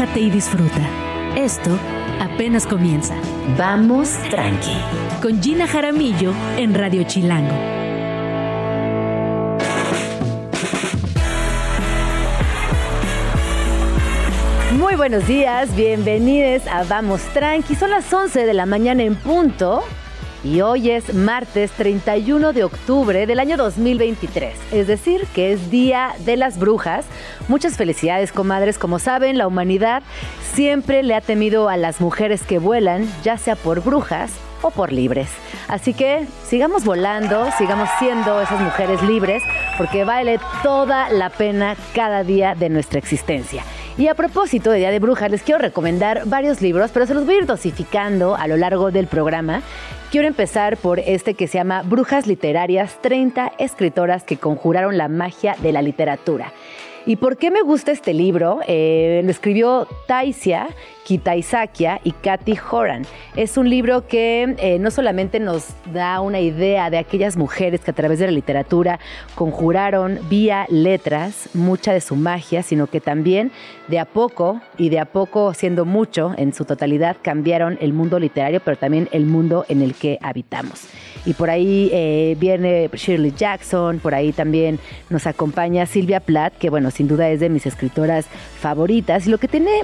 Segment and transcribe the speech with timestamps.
[0.00, 0.80] relájate y disfruta.
[1.36, 1.78] Esto
[2.20, 3.14] apenas comienza.
[3.58, 4.76] Vamos tranqui.
[5.20, 7.54] Con Gina Jaramillo en Radio Chilango.
[14.78, 17.74] Muy buenos días, bienvenidos a Vamos Tranqui.
[17.74, 19.82] Son las 11 de la mañana en punto
[20.42, 26.14] y hoy es martes 31 de octubre del año 2023, es decir, que es Día
[26.20, 27.04] de las Brujas.
[27.48, 28.78] Muchas felicidades, comadres.
[28.78, 30.02] Como saben, la humanidad
[30.54, 34.92] siempre le ha temido a las mujeres que vuelan, ya sea por brujas o por
[34.92, 35.28] libres.
[35.68, 39.42] Así que sigamos volando, sigamos siendo esas mujeres libres,
[39.78, 43.64] porque vale toda la pena cada día de nuestra existencia.
[43.98, 47.26] Y a propósito de Día de Brujas, les quiero recomendar varios libros, pero se los
[47.26, 49.62] voy a ir dosificando a lo largo del programa.
[50.10, 55.54] Quiero empezar por este que se llama Brujas Literarias, 30 escritoras que conjuraron la magia
[55.60, 56.52] de la literatura.
[57.06, 58.60] ¿Y por qué me gusta este libro?
[58.66, 60.68] Eh, lo escribió Taisia
[61.10, 63.04] Kitaisakia y Katy Horan.
[63.34, 67.90] Es un libro que eh, no solamente nos da una idea de aquellas mujeres que
[67.90, 69.00] a través de la literatura
[69.34, 73.50] conjuraron vía letras mucha de su magia, sino que también
[73.88, 78.20] de a poco y de a poco siendo mucho en su totalidad cambiaron el mundo
[78.20, 80.86] literario, pero también el mundo en el que habitamos.
[81.26, 84.78] Y por ahí eh, viene Shirley Jackson, por ahí también
[85.10, 88.26] nos acompaña Silvia Plath, que bueno, sin duda es de mis escritoras
[88.60, 89.26] favoritas.
[89.26, 89.82] Y lo que tiene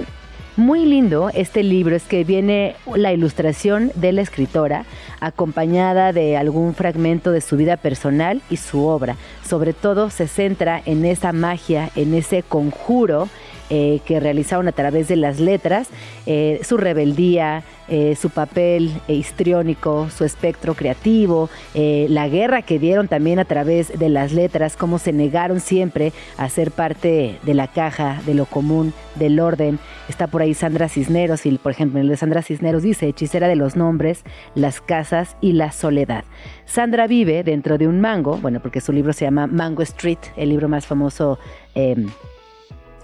[0.57, 4.85] muy lindo este libro es que viene la ilustración de la escritora
[5.19, 9.15] acompañada de algún fragmento de su vida personal y su obra.
[9.47, 13.29] Sobre todo se centra en esa magia, en ese conjuro
[13.69, 15.89] eh, que realizaron a través de las letras,
[16.25, 23.39] eh, su rebeldía, eh, su papel histriónico, su espectro creativo, la guerra que dieron también
[23.39, 28.21] a través de las letras, cómo se negaron siempre a ser parte de la caja,
[28.25, 29.79] de lo común, del orden.
[30.09, 33.55] Está por ahí Sandra Cisneros y, por ejemplo, el de Sandra Cisneros dice, hechicera de
[33.55, 34.23] los nombres,
[34.55, 36.23] las casas y la soledad.
[36.65, 40.49] Sandra vive dentro de un mango, bueno, porque su libro se llama Mango Street, el
[40.49, 41.39] libro más famoso
[41.75, 42.07] em,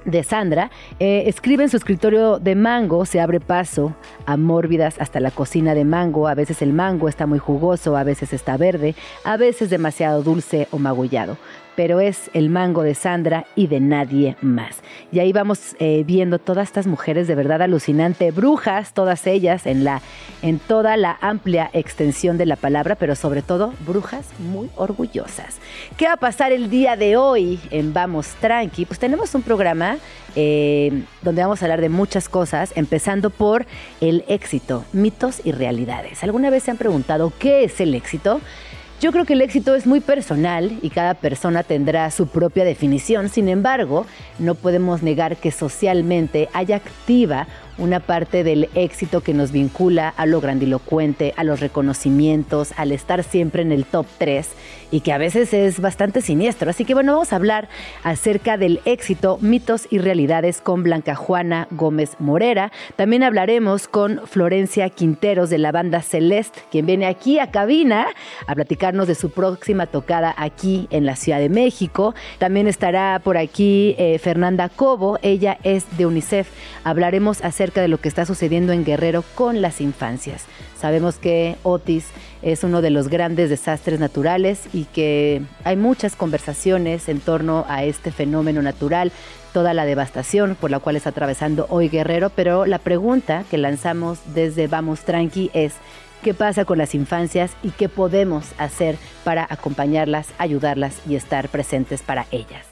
[0.05, 5.19] de Sandra, eh, escribe en su escritorio de mango, se abre paso a mórbidas hasta
[5.19, 8.95] la cocina de mango, a veces el mango está muy jugoso, a veces está verde,
[9.23, 11.37] a veces demasiado dulce o magullado
[11.75, 14.81] pero es el mango de Sandra y de nadie más.
[15.11, 19.83] Y ahí vamos eh, viendo todas estas mujeres de verdad alucinante, brujas, todas ellas en,
[19.83, 20.01] la,
[20.41, 25.59] en toda la amplia extensión de la palabra, pero sobre todo brujas muy orgullosas.
[25.97, 28.85] ¿Qué va a pasar el día de hoy en Vamos Tranqui?
[28.85, 29.97] Pues tenemos un programa
[30.35, 33.65] eh, donde vamos a hablar de muchas cosas, empezando por
[34.01, 36.23] el éxito, mitos y realidades.
[36.23, 38.41] ¿Alguna vez se han preguntado qué es el éxito?
[39.03, 43.27] Yo creo que el éxito es muy personal y cada persona tendrá su propia definición.
[43.27, 44.05] Sin embargo,
[44.39, 47.47] no podemos negar que socialmente hay activa
[47.77, 53.23] una parte del éxito que nos vincula a lo grandilocuente, a los reconocimientos, al estar
[53.23, 54.49] siempre en el top 3
[54.93, 56.69] y que a veces es bastante siniestro.
[56.69, 57.67] Así que bueno, vamos a hablar
[58.03, 62.71] acerca del éxito, mitos y realidades con Blanca Juana Gómez Morera.
[62.95, 68.05] También hablaremos con Florencia Quinteros de la banda Celeste, quien viene aquí a cabina
[68.45, 72.13] a platicarnos de su próxima tocada aquí en la Ciudad de México.
[72.37, 76.47] También estará por aquí eh, Fernanda Cobo, ella es de UNICEF.
[76.83, 80.45] Hablaremos acerca de lo que está sucediendo en Guerrero con las infancias.
[80.79, 82.05] Sabemos que Otis
[82.41, 87.83] es uno de los grandes desastres naturales y que hay muchas conversaciones en torno a
[87.83, 89.11] este fenómeno natural,
[89.53, 94.19] toda la devastación por la cual está atravesando hoy Guerrero, pero la pregunta que lanzamos
[94.33, 95.73] desde Vamos Tranqui es,
[96.23, 102.01] ¿qué pasa con las infancias y qué podemos hacer para acompañarlas, ayudarlas y estar presentes
[102.01, 102.65] para ellas?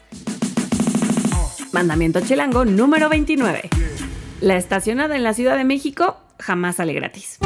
[1.72, 3.70] Mandamiento Chilango número 29.
[4.42, 7.38] La estacionada en la Ciudad de México jamás sale gratis.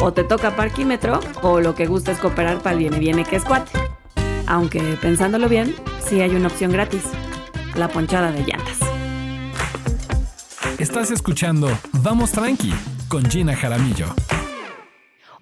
[0.00, 3.34] O te toca parquímetro o lo que gusta es cooperar para el viene viene que
[3.34, 3.72] es cuate.
[4.46, 7.02] Aunque pensándolo bien, sí hay una opción gratis.
[7.74, 8.78] La ponchada de llantas.
[10.78, 12.72] Estás escuchando Vamos Tranqui
[13.08, 14.14] con Gina Jaramillo.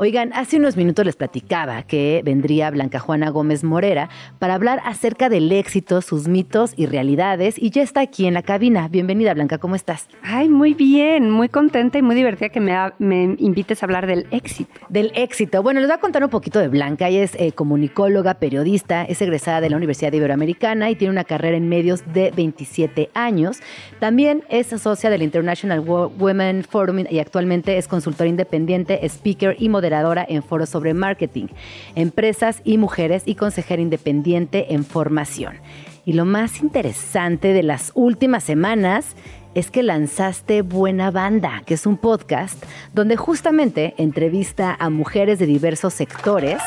[0.05, 4.09] Oigan, hace unos minutos les platicaba que vendría Blanca Juana Gómez Morera
[4.41, 8.43] para hablar acerca del éxito, sus mitos y realidades y ya está aquí en la
[8.43, 8.89] cabina.
[8.89, 10.09] Bienvenida Blanca, ¿cómo estás?
[10.25, 14.27] Ay, muy bien, muy contenta y muy divertida que me, me invites a hablar del
[14.33, 14.73] éxito.
[14.89, 15.63] Del éxito.
[15.63, 17.07] Bueno, les voy a contar un poquito de Blanca.
[17.07, 21.57] Ella es eh, comunicóloga, periodista, es egresada de la Universidad Iberoamericana y tiene una carrera
[21.57, 23.61] en medios de 27 años.
[24.01, 29.92] También es socia del International Women Forum y actualmente es consultora independiente, speaker y moderadora
[30.29, 31.47] en foros sobre marketing,
[31.95, 35.57] empresas y mujeres y consejera independiente en formación.
[36.05, 39.15] Y lo más interesante de las últimas semanas
[39.55, 42.63] es que lanzaste Buena Banda, que es un podcast
[42.95, 46.61] donde justamente entrevista a mujeres de diversos sectores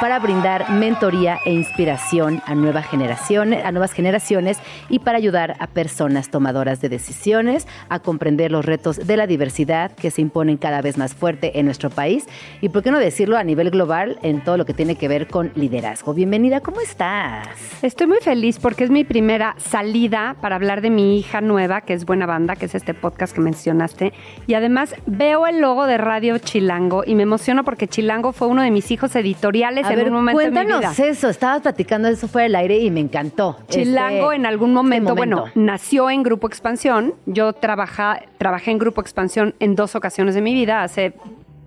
[0.00, 4.58] para brindar mentoría e inspiración a, nuevas generaciones, a nuevas generaciones
[4.88, 9.92] y para ayudar a personas tomadoras de decisiones a comprender los retos de la diversidad
[9.92, 12.26] que se imponen cada vez más fuerte en nuestro país
[12.60, 15.28] y, por qué no decirlo, a nivel global en todo lo que tiene que ver
[15.28, 16.12] con liderazgo.
[16.12, 17.48] Bienvenida, ¿cómo estás?
[17.82, 21.94] Estoy muy feliz porque es mi primera salida para hablar de mi hija nueva, que
[21.94, 24.12] es Buena Banda, que es este podcast que mencionaste.
[24.46, 28.62] Y además veo el logo de Radio Chilango y me emociono porque Chilango fue uno
[28.62, 31.06] de mis hijos editoriales A en ver, un momento de mi cuéntanos vida.
[31.08, 31.28] eso.
[31.28, 33.58] Estabas platicando eso fuera del aire y me encantó.
[33.68, 37.14] Chilango Este- en algún momento, este bueno, nació en Grupo Expansión.
[37.26, 41.14] Yo trabaja, trabajé en Grupo Expansión en dos ocasiones de mi vida, hace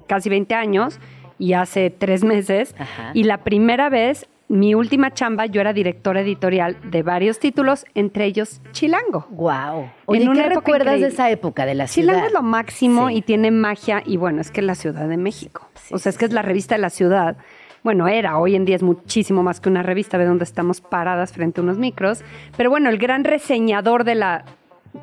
[0.07, 0.99] casi 20 años
[1.39, 2.75] y hace tres meses.
[2.79, 3.11] Ajá.
[3.13, 8.25] Y la primera vez, mi última chamba, yo era directora editorial de varios títulos, entre
[8.25, 9.27] ellos Chilango.
[9.29, 9.89] Wow.
[10.05, 12.13] Oye, En una ¿qué recuerdas de esa época de la ciudad?
[12.13, 13.15] Chilango es lo máximo Sí.
[13.17, 15.67] y tiene magia y bueno, es que es la Ciudad de México.
[15.75, 17.37] Sí, o sea, es que es la revista de la ciudad.
[17.83, 21.31] Bueno, era, hoy en día es muchísimo más que una revista, ve dónde estamos paradas
[21.33, 22.21] frente a unos micros.
[22.55, 24.45] Pero bueno, el gran reseñador de la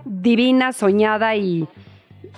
[0.04, 1.68] divina, soñada y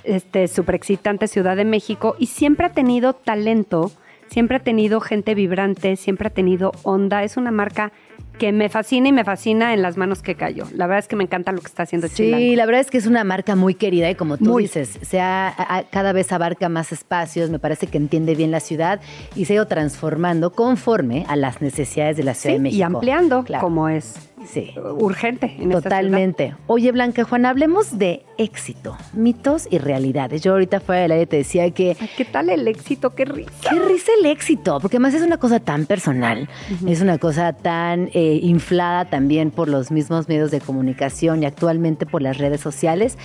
[0.05, 3.91] este, súper excitante Ciudad de México y siempre ha tenido talento,
[4.29, 7.23] siempre ha tenido gente vibrante, siempre ha tenido onda.
[7.25, 7.93] Es una marca
[8.39, 10.65] que me fascina y me fascina en las manos que cayó.
[10.75, 12.37] La verdad es que me encanta lo que está haciendo Chilango.
[12.37, 14.65] Sí, la verdad es que es una marca muy querida y como tú Muy.
[14.65, 18.61] dices, se ha- a- cada vez abarca más espacios, me parece que entiende bien la
[18.61, 19.01] ciudad
[19.35, 22.79] y se ha ido transformando conforme a las necesidades de la Ciudad Sí, de México.
[22.79, 23.65] y ampliando Claro.
[23.65, 24.75] como es Sí.
[24.99, 26.55] urgente en esta Totalmente.
[26.67, 30.43] Oye, Blanca Juan, hablemos de éxito, mitos y realidades.
[30.43, 31.97] Yo ahorita fuera del aire te decía que.
[32.01, 33.11] Ay, ¿Qué tal el éxito?
[33.11, 33.51] Qué risa.
[33.71, 36.49] Qué risa el éxito, porque además es una cosa tan personal,
[36.87, 42.07] es una cosa tan eh, inflada también por los mismos medios de comunicación y actualmente
[42.07, 43.19] por las redes sociales,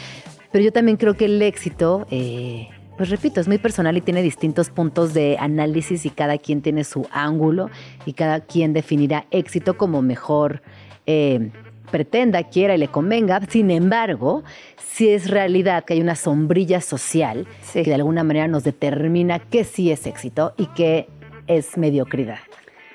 [0.51, 2.67] pero yo también creo que el éxito, eh,
[2.97, 6.83] pues repito, es muy personal y tiene distintos puntos de análisis y cada quien tiene
[6.83, 7.69] su ángulo
[8.05, 10.61] y cada quien definirá éxito como mejor
[11.05, 11.49] eh,
[11.91, 13.41] pretenda, quiera y le convenga.
[13.49, 14.43] Sin embargo,
[14.77, 17.83] si es realidad que hay una sombrilla social Sí.
[17.83, 21.07] que de alguna manera nos determina qué sí es éxito y qué
[21.47, 22.39] es mediocridad.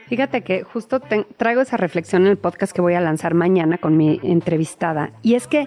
[0.08, 3.76] Fíjate que justo te- traigo esa reflexión en el podcast que voy a lanzar mañana
[3.79, 5.11] con mi entrevistada.
[5.23, 5.67] Y es que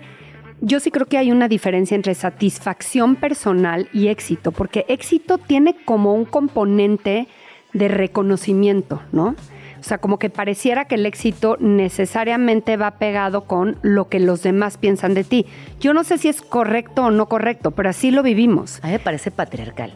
[0.61, 5.75] yo sí creo que hay una diferencia entre satisfacción personal y éxito, porque éxito tiene
[5.85, 7.27] como un componente
[7.73, 9.35] de reconocimiento, ¿no?
[9.79, 14.43] O sea, como que pareciera que el éxito necesariamente va pegado con lo que los
[14.43, 15.45] demás piensan de ti.
[15.79, 18.79] Yo no sé si es correcto o no correcto, pero así lo vivimos.
[18.83, 19.91] A mí me parece patriarcal.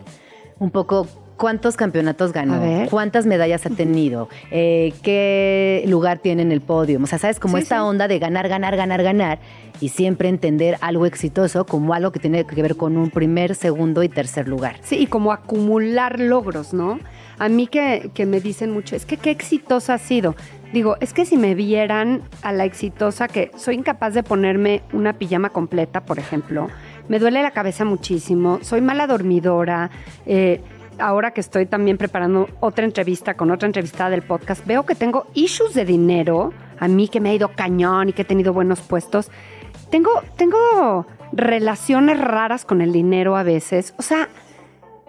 [0.59, 1.07] Un poco,
[1.37, 2.61] ¿cuántos campeonatos ganó?
[2.89, 4.29] ¿Cuántas medallas ha tenido?
[4.51, 6.99] Eh, ¿Qué lugar tiene en el podio?
[7.01, 7.39] O sea, ¿sabes?
[7.39, 7.81] Como Sí, esta sí.
[7.81, 9.39] onda de ganar, ganar, ganar, ganar
[9.81, 14.03] y siempre entender algo exitoso como algo que tiene que ver con un primer, segundo
[14.03, 14.77] y tercer lugar.
[14.81, 16.99] Sí, y como acumular logros, ¿no?
[17.39, 20.35] A mí que, que me dicen mucho, es que qué exitosa ha sido.
[20.71, 25.13] Digo, es que si me vieran a la exitosa, que soy incapaz de ponerme una
[25.13, 26.69] pijama completa, por ejemplo,
[27.07, 29.89] me duele la cabeza muchísimo, soy mala dormidora.
[30.25, 30.61] eh,
[30.99, 35.27] ahora que estoy también preparando otra entrevista con otra entrevistada del podcast, veo que tengo
[35.33, 38.81] issues de dinero, a mí que me ha ido cañón y que he tenido buenos
[38.81, 39.31] puestos.
[39.89, 43.93] Tengo, tengo relaciones raras con el dinero a veces.
[43.97, 44.29] O sea,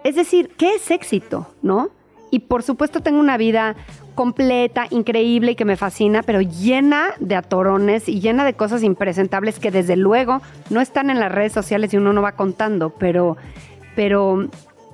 [0.03, 1.47] es decir, ¿qué es éxito?
[1.61, 1.89] ¿No?
[2.31, 3.75] Y por supuesto tengo una vida
[4.15, 9.59] completa, increíble y que me fascina, pero llena de atorones y llena de cosas impresentables
[9.59, 13.37] que desde luego no están en las redes sociales y uno no va contando, pero,
[13.95, 14.49] pero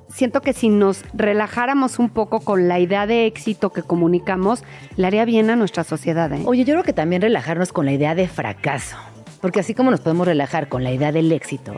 [0.09, 4.63] siento que si nos relajáramos un poco con la idea de éxito que comunicamos,
[4.97, 6.31] le haría bien a nuestra sociedad.
[6.33, 6.41] ¿eh?
[6.45, 8.97] Oye, yo creo que también relajarnos con la idea de fracaso.
[9.39, 11.73] Porque así como nos podemos relajar con la idea del éxito,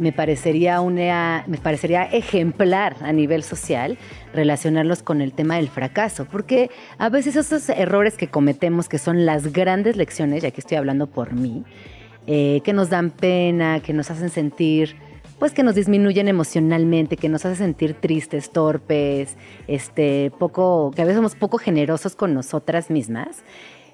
[0.00, 3.98] me parecería, me parecería ejemplar a nivel social
[4.32, 6.24] relacionarlos con el tema del fracaso.
[6.24, 10.78] Porque a veces esos errores que cometemos, que son las grandes lecciones, ya que estoy
[10.78, 11.64] hablando por mí,
[12.26, 14.96] eh, que nos dan pena, que nos hacen sentir
[15.38, 19.38] pues que nos disminuyen emocionalmente, que nos hacen sentir tristes, torpes,
[19.68, 23.42] este, poco, que a veces somos poco generosos con nosotras mismas.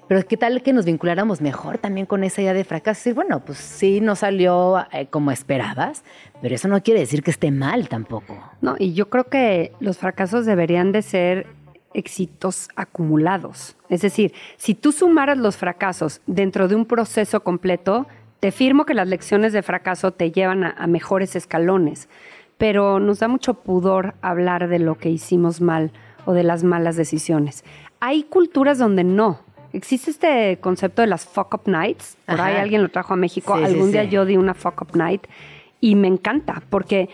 [0.07, 2.99] Pero qué tal que nos vinculáramos mejor también con esa idea de fracaso.
[2.99, 6.03] Decir, bueno, pues sí, no salió eh, como esperabas,
[6.41, 8.39] pero eso no quiere decir que esté mal tampoco.
[8.61, 11.47] No, y yo creo que los fracasos deberían de ser
[11.93, 13.75] éxitos acumulados.
[13.89, 18.07] Es decir, si tú sumaras los fracasos dentro de un proceso completo,
[18.39, 22.07] te firmo que las lecciones de fracaso te llevan a, a mejores escalones,
[22.57, 25.91] pero nos da mucho pudor hablar de lo que hicimos mal
[26.25, 27.65] o de las malas decisiones.
[27.99, 29.46] Hay culturas donde no.
[29.77, 32.17] Existe este concepto de las fuck up nights.
[32.25, 32.61] Por ahí Ajá.
[32.63, 33.55] alguien lo trajo a México.
[33.55, 34.09] Sí, sí, Algún día sí.
[34.09, 35.25] yo di una fuck up night
[35.79, 37.09] y me encanta porque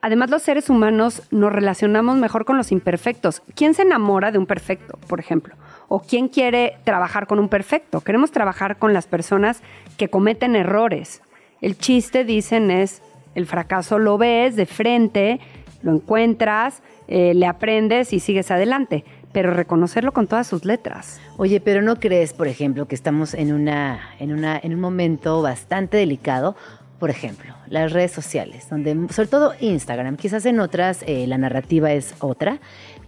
[0.00, 3.42] además los seres humanos nos relacionamos mejor con los imperfectos.
[3.54, 5.54] ¿Quién se enamora de un perfecto, por ejemplo?
[5.88, 8.00] ¿O quién quiere trabajar con un perfecto?
[8.00, 9.62] Queremos trabajar con las personas
[9.96, 11.22] que cometen errores.
[11.60, 13.02] El chiste, dicen, es
[13.34, 15.40] el fracaso lo ves de frente,
[15.82, 19.04] lo encuentras, eh, le aprendes y sigues adelante,
[19.36, 21.20] pero reconocerlo con todas sus letras.
[21.36, 25.42] Oye, pero ¿no crees, por ejemplo, que estamos en, una, en, una, en un momento
[25.42, 26.56] bastante delicado?
[26.98, 31.92] Por ejemplo, las redes sociales, donde, sobre todo Instagram, quizás en otras eh, la narrativa
[31.92, 32.60] es otra,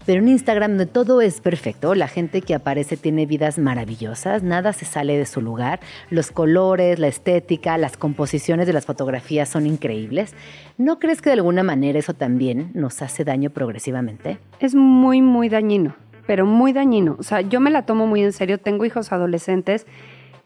[0.04, 4.74] pero en Instagram donde todo es perfecto, la gente que aparece tiene vidas maravillosas, nada
[4.74, 5.80] se sale de su lugar,
[6.10, 10.34] los colores, la estética, las composiciones de las fotografías son increíbles.
[10.76, 14.38] ¿No crees que de alguna manera eso también nos hace daño progresivamente?
[14.60, 15.94] Es muy, muy dañino,
[16.28, 17.16] pero muy dañino.
[17.18, 19.86] O sea, yo me la tomo muy en serio, tengo hijos adolescentes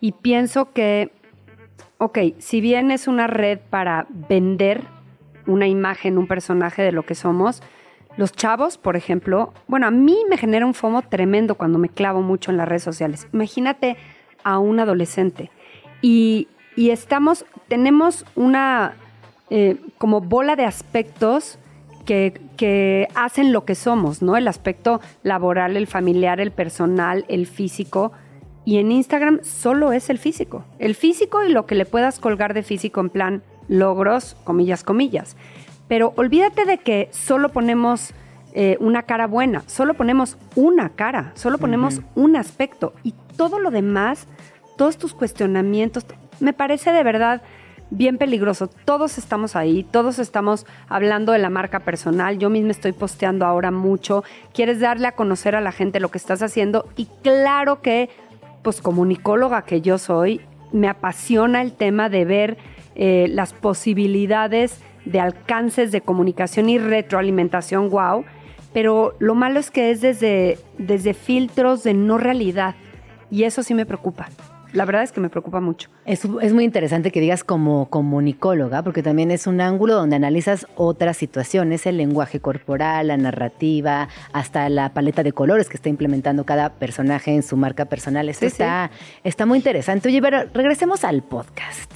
[0.01, 1.11] y pienso que,
[1.99, 4.85] ok, si bien es una red para vender
[5.45, 7.65] una imagen, un personaje de lo que somos,
[8.17, 12.23] los chavos, por ejemplo, bueno, a mí me genera un FOMO tremendo cuando me clavo
[12.23, 13.27] mucho en las redes sociales.
[13.33, 13.97] Imagínate
[14.45, 15.51] a un adolescente
[16.01, 16.47] y,
[16.77, 18.95] y estamos, tenemos una
[19.51, 21.59] eh, como bola de aspectos
[22.05, 24.37] que, que hacen lo que somos, ¿no?
[24.37, 28.13] El aspecto laboral, el familiar, el personal, el físico.
[28.65, 30.65] Y en Instagram solo es el físico.
[30.79, 35.37] El físico y lo que le puedas colgar de físico en plan logros, comillas, comillas.
[35.89, 38.15] Pero olvídate de que solo ponemos
[38.55, 42.93] eh, una cara buena, solo ponemos una cara, solo ponemos un aspecto.
[43.03, 44.27] Y todo lo demás,
[44.77, 46.05] todos tus cuestionamientos,
[46.41, 47.43] me parece de verdad
[47.93, 48.69] bien peligroso.
[48.85, 52.39] Todos estamos ahí, todos estamos hablando de la marca personal.
[52.39, 54.25] Yo misma estoy posteando ahora mucho.
[54.55, 56.89] Quieres darle a conocer a la gente lo que estás haciendo.
[56.97, 58.09] Y claro que,
[58.63, 60.41] pues comunicóloga que yo soy,
[60.73, 62.57] me apasiona el tema de ver
[62.95, 68.25] eh, las posibilidades de alcances de comunicación y retroalimentación, wow.
[68.73, 72.75] Pero lo malo es que es desde, desde filtros de no realidad.
[73.31, 74.29] Y eso sí me preocupa.
[74.73, 75.91] La verdad es que me preocupa mucho.
[76.07, 80.67] Es, es, muy interesante que digas como comunicóloga, porque también es un ángulo donde analizas
[80.77, 86.45] otras situaciones, el lenguaje corporal, la narrativa, hasta la paleta de colores que está implementando
[86.45, 88.29] cada personaje en su marca personal.
[88.29, 88.91] Esto Sí, está,
[89.25, 90.09] está muy interesante.
[90.09, 91.93] Oye, pero regresemos al podcast.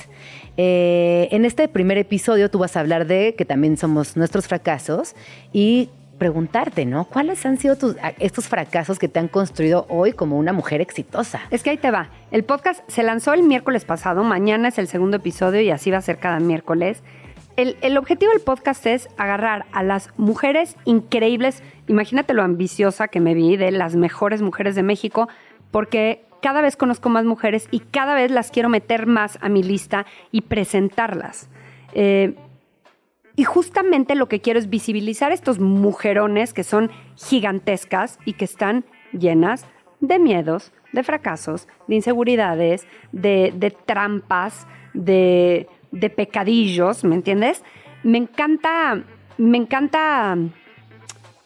[0.56, 5.14] Eh, en este primer episodio tú vas a hablar de que también somos nuestros fracasos
[5.52, 7.04] y preguntarte, ¿no?
[7.04, 11.40] ¿Cuáles han sido tus, estos fracasos que te han construido hoy como una mujer exitosa?
[11.50, 12.08] Es que ahí te va.
[12.30, 15.99] El podcast se lanzó el miércoles pasado, mañana es el segundo episodio y así va
[15.99, 17.02] a ser cada miércoles.
[17.56, 23.20] El, el objetivo del podcast es agarrar a las mujeres increíbles, imagínate lo ambiciosa que
[23.20, 25.28] me vi de las mejores mujeres de México,
[25.70, 29.62] porque cada vez conozco más mujeres y cada vez las quiero meter más a mi
[29.62, 31.49] lista y presentarlas.
[31.92, 32.35] Eh,
[33.37, 38.87] y justamente lo que quiero es visibilizar estos mujerones que son gigantescas y que están
[39.12, 39.66] llenas
[40.00, 45.69] de miedos, de fracasos, de inseguridades, de, trampas, de,
[46.16, 47.62] pecadillos, ¿me entiendes?
[48.02, 49.02] Me encanta,
[49.37, 50.37] me encanta,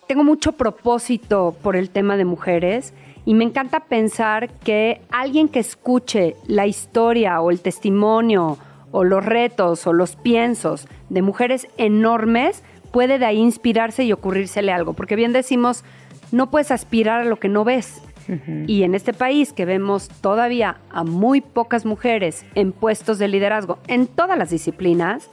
[0.07, 2.95] tengo mucho propósito por el tema de mujeres
[3.25, 8.59] y me encanta pensar que alguien que escuche la historia o el testimonio
[8.91, 14.73] o los retos o los piensos de mujeres enormes, puede de ahí inspirarse y ocurrírsele
[14.73, 14.93] algo.
[14.95, 15.85] Porque bien decimos,
[16.33, 18.03] no puedes aspirar a lo que no ves.
[18.29, 18.65] Uh -huh.
[18.67, 23.79] Y en este país que vemos todavía a muy pocas mujeres en puestos de liderazgo
[23.87, 25.31] en todas las disciplinas,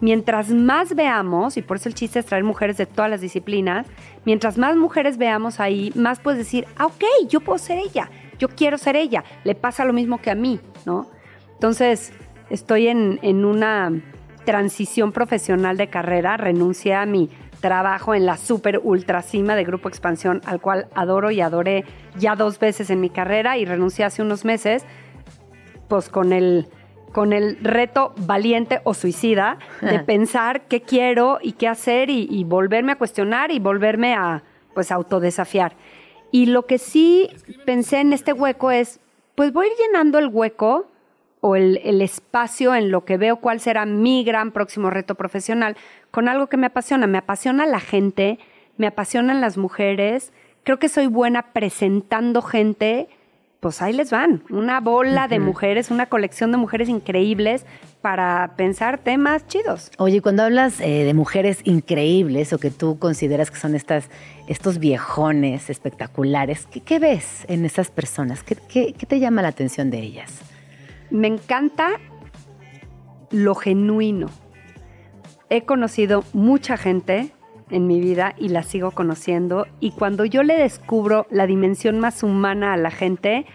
[0.00, 3.86] mientras más veamos, y por eso el chiste es traer mujeres de todas las disciplinas,
[4.24, 8.48] mientras más mujeres veamos ahí, más puedes decir, ah, ok, yo puedo ser ella, yo
[8.48, 11.06] quiero ser ella, le pasa lo mismo que a mí, ¿no?
[11.52, 12.12] Entonces,
[12.50, 13.92] estoy en, en, una
[14.44, 17.30] transición profesional de carrera, renuncié a mi
[17.60, 21.84] trabajo en la super ultra cima de Grupo Expansión, al cual adoro y adoré
[22.18, 24.84] ya dos veces en mi carrera y renuncié hace unos meses,
[25.88, 26.68] pues con el,
[27.12, 32.44] con el reto valiente o suicida de pensar qué quiero y qué hacer y, y
[32.44, 34.42] volverme a cuestionar y volverme a
[34.74, 35.76] pues autodesafiar.
[36.32, 37.28] Y lo que sí
[37.64, 39.00] pensé en este hueco es,
[39.34, 40.89] pues voy a ir llenando el hueco
[41.40, 45.76] o el, el, espacio en lo que veo cuál será mi gran próximo reto profesional
[46.10, 47.06] con algo que me apasiona.
[47.06, 48.38] Me apasiona la gente,
[48.76, 50.32] me apasionan las mujeres,
[50.64, 53.08] creo que soy buena presentando gente
[53.60, 57.66] pues ahí les van, una bola de mujeres, una colección de mujeres increíbles
[58.00, 59.92] para pensar temas chidos.
[59.98, 64.08] Oye, cuando hablas eh, de mujeres increíbles o que tú consideras que son estas,
[64.48, 68.42] estos viejones espectaculares, ¿qué, qué ves en esas personas?
[68.42, 70.40] ¿Qué, qué, qué te llama la atención de ellas?
[71.10, 72.00] Me encanta
[73.30, 74.28] lo genuino.
[75.48, 77.32] He conocido mucha gente
[77.70, 82.22] en mi vida y la sigo conociendo y cuando yo le descubro la dimensión más
[82.22, 83.46] humana a la gente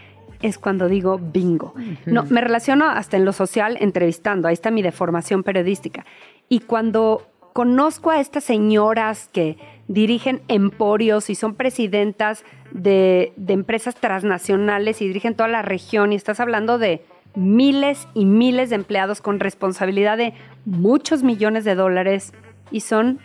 [0.42, 1.74] es cuando digo bingo.
[2.06, 6.06] No, me relaciono hasta en lo social entrevistando, ahí está mi deformación periodística.
[6.50, 9.58] Y cuando conozco a estas señoras que
[9.88, 16.16] dirigen emporios y son presidentas de, de empresas transnacionales y dirigen toda la región y
[16.16, 20.34] estás hablando de miles y miles de empleados con responsabilidad de
[20.66, 22.34] muchos millones de dólares
[22.72, 23.20] y son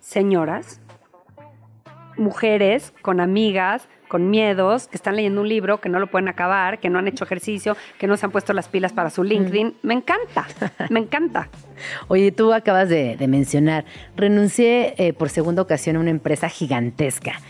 [0.00, 0.80] señoras,
[2.16, 6.78] mujeres con amigas, con miedos, que están leyendo un libro, que no lo pueden acabar,
[6.78, 9.74] que no han hecho ejercicio, que no se han puesto las pilas para su LinkedIn.
[9.82, 10.46] Me encanta,
[10.90, 11.48] me encanta.
[12.08, 17.40] Oye, tú acabas de, de mencionar, renuncié eh, por segunda ocasión a una empresa gigantesca.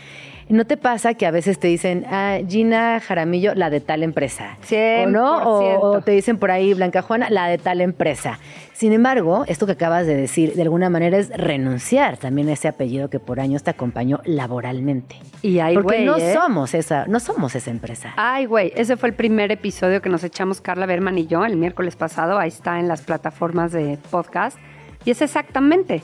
[0.47, 4.57] ¿No te pasa que a veces te dicen, ah, Gina Jaramillo, la de tal empresa?
[4.71, 5.37] ¿O no?
[5.43, 8.39] O, o te dicen por ahí, Blanca Juana, la de tal empresa.
[8.73, 12.67] Sin embargo, esto que acabas de decir, de alguna manera es renunciar también a ese
[12.67, 15.15] apellido que por años te acompañó laboralmente.
[15.41, 16.33] Y hay Porque no ¿eh?
[16.33, 18.13] somos esa, no somos esa empresa.
[18.15, 21.57] Ay, güey, ese fue el primer episodio que nos echamos Carla Berman y yo el
[21.57, 22.37] miércoles pasado.
[22.37, 24.57] Ahí está en las plataformas de podcast.
[25.05, 26.03] Y es exactamente,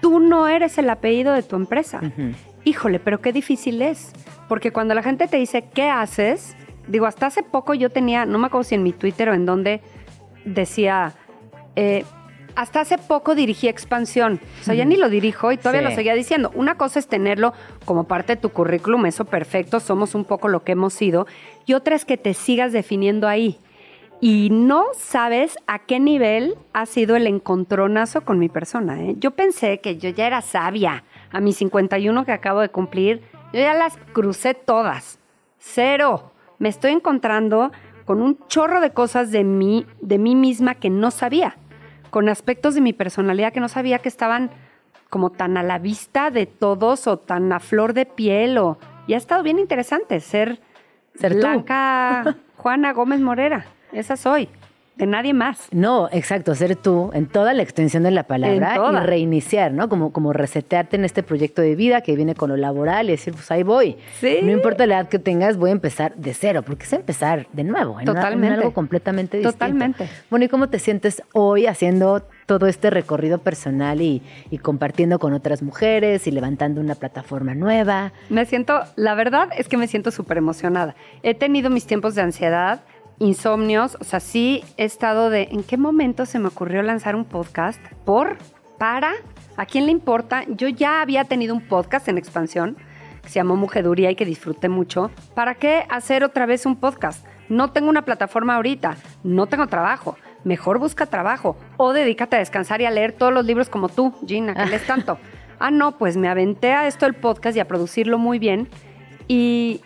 [0.00, 2.00] tú no eres el apellido de tu empresa.
[2.64, 4.12] Híjole, pero qué difícil es.
[4.48, 6.56] Porque cuando la gente te dice, ¿qué haces?
[6.88, 9.46] Digo, hasta hace poco yo tenía, no me acuerdo si en mi Twitter o en
[9.46, 9.80] donde
[10.44, 11.12] decía,
[11.76, 12.04] eh,
[12.56, 14.40] hasta hace poco dirigí expansión.
[14.60, 15.88] O sea, ya ni lo dirijo y todavía Sí.
[15.88, 16.50] lo seguía diciendo.
[16.54, 17.52] Una cosa es tenerlo
[17.84, 21.26] como parte de tu currículum, eso perfecto, somos un poco lo que hemos sido.
[21.64, 23.58] Y otra es que te sigas definiendo ahí.
[24.20, 29.00] Y no sabes a qué nivel ha sido el encontronazo con mi persona.
[29.00, 29.14] ¿eh?
[29.18, 31.04] Yo pensé que yo ya era sabia.
[31.32, 33.22] A mis 51 que acabo de cumplir,
[33.52, 35.18] yo ya las crucé todas.
[35.58, 36.32] Cero.
[36.58, 37.72] Me estoy encontrando
[38.04, 41.56] con un chorro de cosas de mí, de mí misma que no sabía.
[42.10, 44.50] Con aspectos de mi personalidad que no sabía que estaban
[45.08, 48.58] como tan a la vista de todos o tan a flor de piel.
[48.58, 48.78] O...
[49.06, 50.60] Y ha estado bien interesante ser,
[51.14, 51.38] Ser tú.
[51.38, 53.66] Blanca Juana Gómez Morera.
[53.92, 54.48] Esa soy.
[55.00, 55.66] De nadie más.
[55.72, 59.88] No, exacto, ser tú en toda la extensión de la palabra y reiniciar, ¿no?
[59.88, 63.32] Como, como resetearte en este proyecto de vida que viene con lo laboral y decir,
[63.34, 63.96] pues ahí voy.
[64.20, 64.38] Sí.
[64.42, 67.64] No importa la edad que tengas, voy a empezar de cero, porque es empezar de
[67.64, 68.54] nuevo, en, una- en Totalmente.
[68.56, 69.52] algo completamente distinto.
[69.58, 70.08] Totalmente.
[70.30, 75.32] Bueno, ¿y cómo te sientes hoy haciendo todo este recorrido personal y, y compartiendo con
[75.32, 78.12] otras mujeres y levantando una plataforma nueva?
[78.28, 80.94] Me siento, la verdad es que me siento súper emocionada.
[81.22, 82.80] He tenido mis tiempos de ansiedad,
[83.20, 87.24] insomnios, o sea, sí he estado de, ¿en qué momento se me ocurrió lanzar un
[87.24, 87.80] podcast?
[88.04, 88.38] ¿Por?
[88.78, 89.12] ¿Para?
[89.56, 90.44] ¿A quién le importa?
[90.48, 92.76] Yo ya había tenido un podcast en expansión
[93.22, 95.10] que se llamó Mujeduría y que disfruté mucho.
[95.34, 97.24] ¿Para qué hacer otra vez un podcast?
[97.50, 100.16] No tengo una plataforma ahorita, no tengo trabajo.
[100.44, 104.14] Mejor busca trabajo o dedícate a descansar y a leer todos los libros como tú,
[104.26, 105.18] Gina, que lees tanto.
[105.58, 108.68] Ah, no, pues me aventé a esto el podcast y a producirlo muy bien.
[109.28, 109.82] Y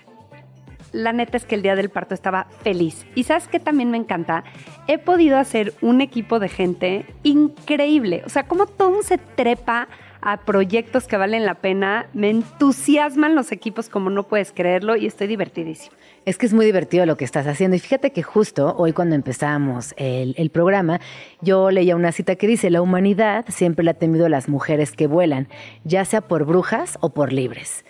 [0.94, 3.04] la neta es que el día del parto estaba feliz.
[3.14, 4.44] Y sabes que también me encanta,
[4.86, 8.22] he podido hacer un equipo de gente increíble.
[8.24, 9.88] O sea, como todo se trepa
[10.22, 15.06] a proyectos que valen la pena, me entusiasman los equipos como no puedes creerlo y
[15.06, 15.94] estoy divertidísima.
[16.24, 17.76] Es que es muy divertido lo que estás haciendo.
[17.76, 21.00] Y fíjate que justo hoy cuando empezamos el, el programa,
[21.42, 24.92] yo leía una cita que dice, la humanidad siempre le ha temido a las mujeres
[24.92, 25.48] que vuelan,
[25.82, 27.84] ya sea por brujas o por libres.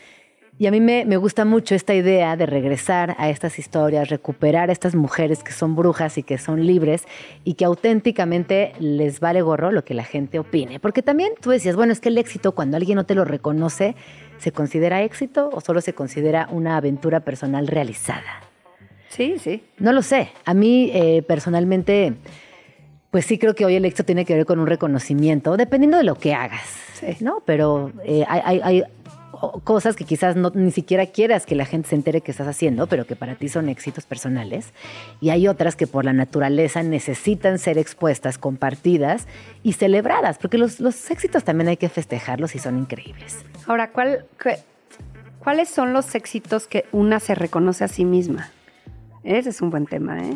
[0.56, 4.70] Y a mí me, me gusta mucho esta idea de regresar a estas historias, recuperar
[4.70, 7.06] a estas mujeres que son brujas y que son libres
[7.42, 10.78] y que auténticamente les vale gorro lo que la gente opine.
[10.78, 13.96] Porque también tú decías, bueno, es que el éxito cuando alguien no te lo reconoce,
[14.38, 18.22] ¿se considera éxito o solo se considera una aventura personal realizada?
[19.08, 19.64] Sí, sí.
[19.78, 20.28] No lo sé.
[20.44, 22.14] A mí eh, personalmente,
[23.10, 26.04] pues sí creo que hoy el éxito tiene que ver con un reconocimiento, dependiendo de
[26.04, 26.62] lo que hagas,
[27.20, 27.42] ¿no?
[27.44, 28.82] Pero eh, hay, hay- hay
[29.64, 32.86] cosas que quizás no, ni siquiera quieras que la gente se entere que estás haciendo,
[32.86, 34.72] pero que para ti son éxitos personales.
[35.20, 39.26] Y hay otras que por la naturaleza necesitan ser expuestas, compartidas
[39.62, 43.44] y celebradas, porque los, los éxitos también hay que festejarlos y son increíbles.
[43.66, 44.26] Ahora, ¿cuál,
[45.38, 48.50] ¿cuáles son los éxitos que una se reconoce a sí misma?
[49.22, 50.34] Ese es un buen tema, ¿eh?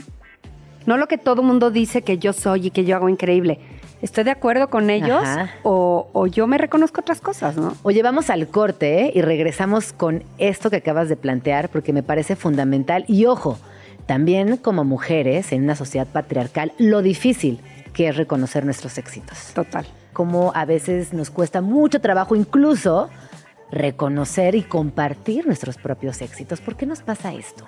[0.87, 3.59] No lo que todo mundo dice que yo soy y que yo hago increíble.
[4.01, 5.23] ¿Estoy de acuerdo con ellos
[5.65, 7.75] o, o yo me reconozco otras cosas, no?
[7.83, 9.13] Oye, vamos al corte ¿eh?
[9.15, 13.05] y regresamos con esto que acabas de plantear porque me parece fundamental.
[13.09, 13.59] Y ojo,
[14.07, 17.61] también como mujeres en una sociedad patriarcal, lo difícil
[17.93, 19.53] que es reconocer nuestros éxitos.
[19.55, 19.85] Total.
[20.13, 23.11] Como a veces nos cuesta mucho trabajo incluso
[23.73, 26.61] reconocer y compartir nuestros propios éxitos.
[26.61, 27.67] ¿Por qué nos pasa esto?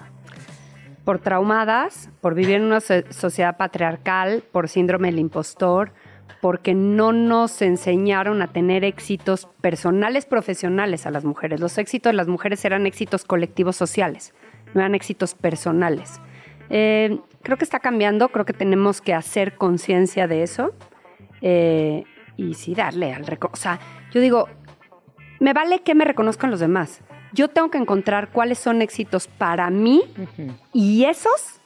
[1.04, 5.92] Por traumadas, por vivir en una so- sociedad patriarcal, por síndrome del impostor,
[6.40, 11.60] porque no nos enseñaron a tener éxitos personales, profesionales a las mujeres.
[11.60, 14.32] Los éxitos de las mujeres eran éxitos colectivos sociales,
[14.74, 16.20] no eran éxitos personales.
[16.70, 20.72] Eh, creo que está cambiando, creo que tenemos que hacer conciencia de eso
[21.42, 22.04] eh,
[22.36, 23.78] y sí darle al reco- O sea,
[24.12, 24.48] yo digo,
[25.40, 27.00] me vale que me reconozcan los demás.
[27.32, 30.02] Yo tengo que encontrar cuáles son éxitos para mí
[30.72, 31.60] y esos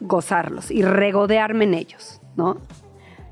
[0.00, 2.60] gozarlos y regodearme en ellos, ¿no?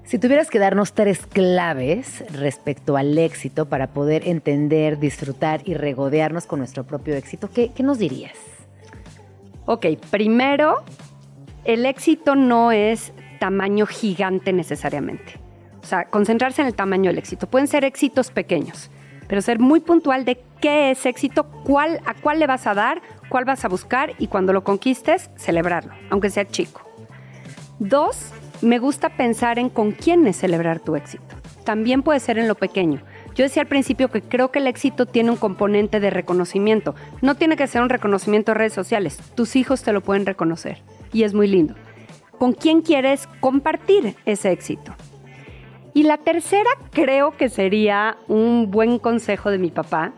[0.06, 6.46] Si tuvieras que darnos tres claves respecto al éxito para poder entender, disfrutar y regodearnos
[6.46, 8.36] con nuestro propio éxito, ¿qué, qué nos dirías?
[9.64, 10.84] Ok, primero,
[11.64, 15.40] el éxito no es tamaño gigante necesariamente.
[15.82, 17.48] O sea, concentrarse en el tamaño del éxito.
[17.48, 18.92] Pueden ser éxitos pequeños,
[19.26, 23.02] pero ser muy puntual de qué es éxito, cuál, a cuál le vas a dar,
[23.28, 26.82] cuál vas a buscar y cuando lo conquistes, celebrarlo, aunque sea chico.
[27.80, 31.24] Dos, me gusta pensar en con quiénes celebrar tu éxito.
[31.64, 33.00] También puede ser en lo pequeño.
[33.34, 36.94] Yo decía al principio que creo que el éxito tiene un componente de reconocimiento.
[37.20, 39.18] No tiene que ser un reconocimiento de redes sociales.
[39.34, 40.78] Tus hijos te lo pueden reconocer
[41.12, 41.74] y es muy lindo.
[42.38, 44.94] ¿Con quién quieres compartir ese éxito?
[45.92, 50.12] Y la tercera creo que sería un buen consejo de mi papá,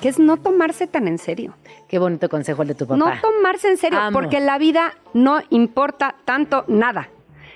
[0.00, 1.54] que es no tomarse tan en serio.
[1.88, 2.96] Qué bonito consejo el de tu papá.
[2.96, 4.18] No tomarse en serio, Amo.
[4.18, 7.08] porque la vida no importa tanto nada.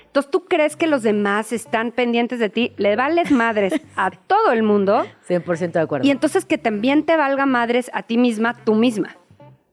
[0.09, 4.51] Entonces tú crees que los demás están pendientes de ti, le vales madres a todo
[4.51, 6.07] el mundo 100% de acuerdo.
[6.07, 9.15] y entonces que también te valga madres a ti misma, tú misma.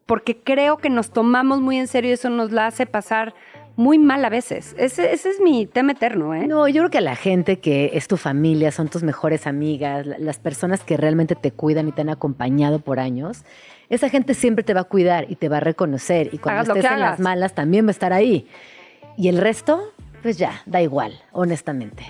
[0.05, 3.35] Porque creo que nos tomamos muy en serio y eso nos la hace pasar
[3.75, 4.75] muy mal a veces.
[4.79, 6.47] Ese, ese es mi tema eterno, ¿eh?
[6.47, 10.19] No, yo creo que la gente que es tu familia, son tus mejores amigas, la-
[10.19, 13.43] las personas que realmente te cuidan y te han acompañado por años,
[13.89, 16.77] esa gente siempre te va a cuidar y te va a reconocer y cuando Hagas
[16.77, 18.47] estés en las malas también va a estar ahí.
[19.19, 22.05] Y el resto, pues ya, da igual, honestamente.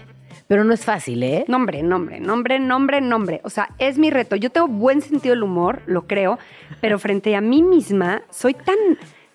[0.48, 1.44] Pero no es fácil, ¿eh?
[1.48, 3.40] Nombre, nombre, nombre, nombre, nombre.
[3.42, 4.36] O sea, es mi reto.
[4.36, 6.38] Yo tengo buen sentido del humor, lo creo,
[6.80, 8.76] pero frente a mí misma soy tan,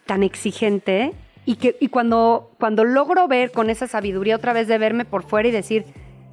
[0.05, 1.13] tan exigente
[1.45, 5.23] y que y cuando, cuando logro ver con esa sabiduría otra vez de verme por
[5.23, 5.85] fuera y decir,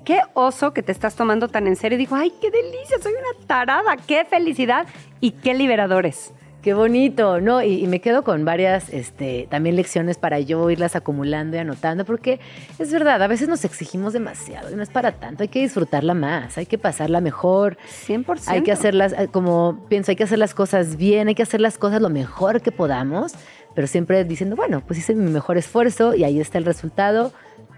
[0.05, 3.47] qué oso que te estás tomando tan en serio, digo, ay, qué delicia, soy una
[3.47, 4.87] tarada, qué felicidad
[5.21, 6.33] y qué liberadores.
[6.63, 7.63] Qué bonito, ¿no?
[7.63, 12.05] Y, y me quedo con varias este, también lecciones para yo irlas acumulando y anotando,
[12.05, 12.41] porque
[12.81, 16.15] es verdad, a veces nos exigimos demasiado y no es para tanto, hay que disfrutarla
[16.15, 18.43] más, hay que pasarla mejor, 100%.
[18.49, 21.61] hay que hacerlas, eh, como pienso, hay que hacer las cosas bien, hay que hacer
[21.61, 23.35] las cosas lo mejor que podamos,
[23.77, 27.33] pero siempre diciendo, bueno, pues hice mi mejor esfuerzo y ahí está el resultado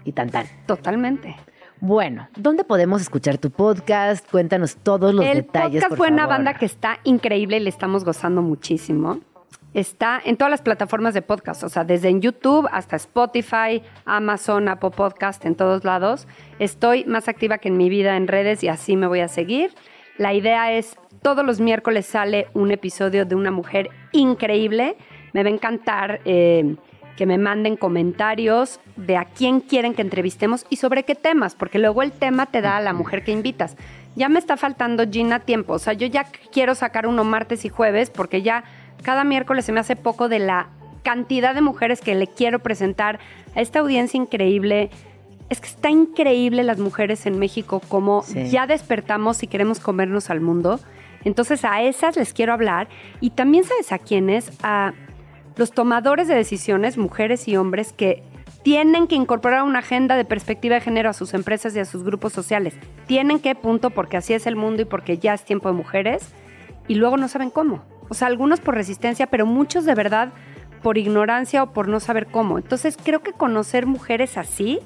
[0.05, 0.47] y tan tan.
[0.65, 1.35] Totalmente.
[1.81, 4.29] Bueno, ¿dónde podemos escuchar tu podcast?
[4.29, 5.81] Cuéntanos todos los el detalles.
[5.81, 6.35] podcast por Buena favor.
[6.35, 9.19] Banda que está increíble y le estamos gozando muchísimo.
[9.73, 14.67] Está en todas las plataformas de podcast, o sea, desde en YouTube hasta Spotify, Amazon,
[14.67, 16.27] Apple Podcast, en todos lados.
[16.59, 19.73] Estoy más activa que en mi vida en redes y así me voy a seguir.
[20.19, 24.97] La idea es, todos los miércoles sale un episodio de una mujer increíble.
[25.33, 26.75] Me va a encantar eh,
[27.21, 31.77] que me manden comentarios de a quién quieren que entrevistemos y sobre qué temas, porque
[31.77, 33.77] luego el tema te da a la mujer que invitas.
[34.15, 35.73] Ya me está faltando, Gina, tiempo.
[35.73, 38.63] O sea, yo ya quiero sacar uno martes y jueves porque ya
[39.03, 40.69] cada miércoles se me hace poco de la
[41.03, 43.19] cantidad de mujeres que le quiero presentar
[43.53, 44.89] a esta audiencia increíble.
[45.49, 48.49] Es que está increíble las mujeres en México, como Sí.
[48.49, 50.79] ya despertamos y queremos comernos al mundo.
[51.23, 52.87] Entonces a esas les quiero hablar.
[53.19, 54.93] Y también sabes a quiénes, a
[55.55, 58.23] los tomadores de decisiones, mujeres y hombres, que
[58.63, 62.03] tienen que incorporar una agenda de perspectiva de género a sus empresas y a sus
[62.03, 62.75] grupos sociales.
[63.07, 66.33] Tienen que, punto, porque así es el mundo y porque ya es tiempo de mujeres.
[66.87, 67.83] Y luego no saben cómo.
[68.09, 70.33] O sea, algunos por resistencia, pero muchos de verdad
[70.81, 72.57] por ignorancia o por no saber cómo.
[72.57, 74.79] Entonces creo que conocer mujeres así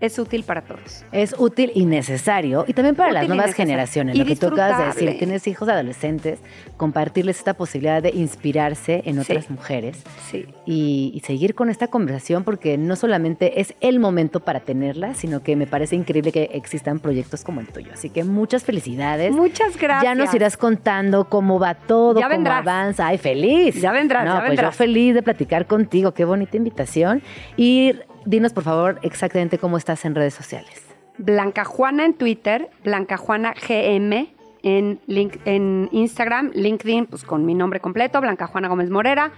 [0.00, 1.04] es útil para todos.
[1.12, 2.64] Es útil y necesario.
[2.66, 4.14] Y también para las Útil nuevas generaciones.
[4.16, 6.38] Y lo que tú acabas de decir, tienes hijos adolescentes,
[6.76, 9.20] compartirles esta posibilidad de inspirarse en Sí.
[9.32, 10.46] otras mujeres Sí.
[10.66, 15.42] y, y seguir con esta conversación porque no solamente es el momento para tenerla, sino
[15.42, 17.90] que me parece increíble que existan proyectos como el tuyo.
[17.92, 19.32] Así que muchas felicidades.
[19.32, 20.02] Muchas gracias.
[20.02, 22.60] Ya nos irás contando cómo va todo, Ya cómo vendrás.
[22.60, 23.06] avanza.
[23.08, 23.80] Ay, feliz.
[23.80, 24.74] Ya vendrás, No, ya pues vendrás.
[24.74, 26.12] yo feliz de platicar contigo.
[26.12, 27.22] Qué bonita invitación.
[27.56, 30.86] Y dinos, por favor, exactamente cómo estás en redes sociales.
[31.18, 37.54] Blanca Juana en Twitter, Blanca Juana GM en, link, en Instagram, LinkedIn, pues con mi
[37.54, 39.32] nombre completo, Blanca Juana Gómez Morera,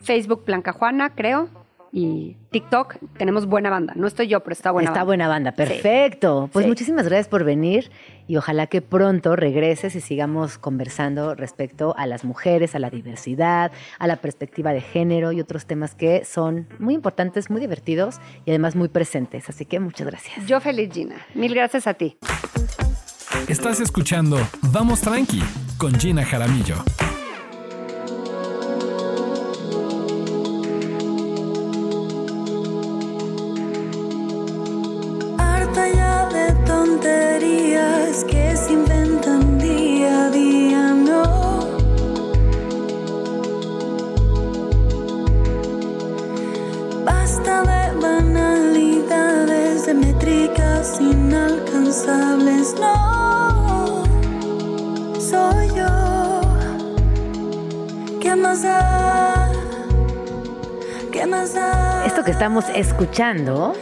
[0.00, 1.48] Facebook Blanca Juana, creo.
[1.94, 3.92] Y TikTok, tenemos buena banda.
[3.96, 5.04] No estoy yo, pero está buena Está banda.
[5.04, 6.48] buena banda, perfecto.
[6.50, 6.68] Pues Sí.
[6.70, 7.90] muchísimas gracias por venir
[8.26, 13.72] y ojalá que pronto regreses y sigamos conversando respecto a las mujeres, a la diversidad,
[13.98, 18.50] a la perspectiva de género y otros temas que son muy importantes, muy divertidos y
[18.52, 19.50] además muy presentes.
[19.50, 20.46] Así que muchas gracias.
[20.46, 21.16] Yo feliz, Gina.
[21.34, 22.16] Mil gracias a ti.
[23.48, 24.38] Estás escuchando
[24.72, 25.42] Vamos Tranqui
[25.76, 26.76] con Gina Jaramillo.
[37.02, 41.22] Tonterías que se inventan día a día, no.
[47.04, 54.04] Basta de banalidades, de métricas inalcanzables, no.
[55.18, 56.40] Soy yo.
[58.20, 59.51] ¿Qué más da?
[61.14, 63.74] Esto que estamos escuchando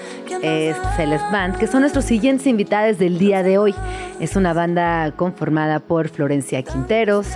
[0.43, 3.73] es Celeste Band, que son nuestros siguientes invitados del día de hoy.
[4.19, 7.29] Es una banda conformada por Florencia Quinteros,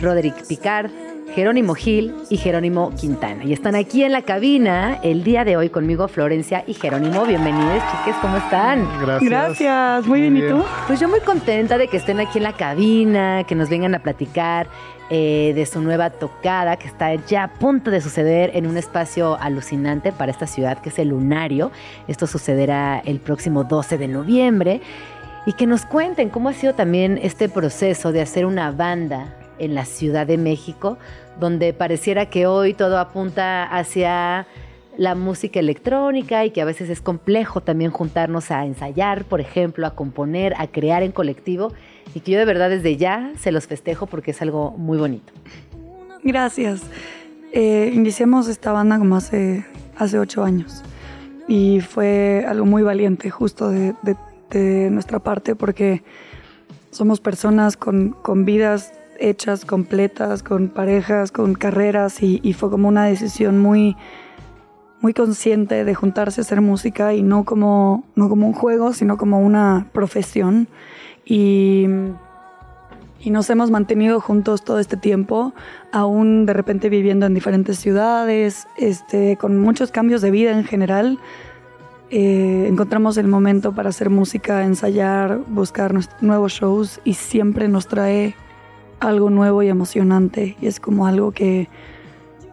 [0.00, 0.92] Roderick Picard,
[1.34, 3.44] Jerónimo Gil y Jerónimo Quintana.
[3.44, 7.24] Y están aquí en la cabina el día de hoy conmigo Florencia y Jerónimo.
[7.24, 8.88] Bienvenidos, chiques, ¿cómo están?
[9.00, 9.30] Gracias.
[9.30, 10.36] Gracias, muy bien.
[10.36, 10.64] ¿Y tú?
[10.86, 14.00] Pues yo muy contenta de que estén aquí en la cabina, que nos vengan a
[14.00, 14.66] platicar
[15.08, 19.36] eh, de su nueva tocada que está ya a punto de suceder en un espacio
[19.40, 21.70] alucinante para esta ciudad que es el Lunario.
[22.08, 24.80] Esto sucederá el próximo 12 de noviembre.
[25.46, 29.74] Y que nos cuenten cómo ha sido también este proceso de hacer una banda en
[29.74, 30.98] la Ciudad de México,
[31.38, 34.46] donde pareciera que hoy todo apunta hacia
[34.98, 39.86] la música electrónica y que a veces es complejo también juntarnos a ensayar, por ejemplo,
[39.86, 41.72] a componer, a crear en colectivo
[42.14, 45.32] y que yo de verdad desde ya se los festejo porque es algo muy bonito.
[46.22, 46.82] Gracias.
[47.52, 49.64] Eh, iniciamos esta banda como hace,
[49.96, 50.82] hace ocho años
[51.48, 54.16] y fue algo muy valiente justo de, de-
[54.50, 56.02] de nuestra parte porque
[56.90, 62.88] somos personas con, con vidas hechas, completas, con parejas, con carreras y, y fue como
[62.88, 63.96] una decisión muy,
[65.00, 69.16] muy consciente de juntarse a hacer música y no como, no como un juego, sino
[69.16, 70.68] como una profesión.
[71.24, 71.86] Y,
[73.20, 75.54] y nos hemos mantenido juntos todo este tiempo,
[75.92, 81.18] aún de repente viviendo en diferentes ciudades, este, con muchos cambios de vida en general.
[82.10, 88.34] Eh, encontramos el momento para hacer música, ensayar, buscar nuevos shows y siempre nos trae
[89.00, 90.56] algo nuevo y emocionante.
[90.60, 91.68] Y es como algo que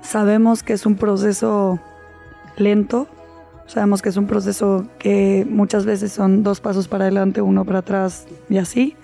[0.02, 1.80] sabemos que es un proceso
[2.58, 3.08] lento,
[3.68, 7.80] sabemos que es un proceso que muchas veces son dos pasos para adelante, uno para
[7.80, 8.96] atrás y así,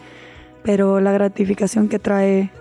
[0.64, 2.52] pero la gratificación que trae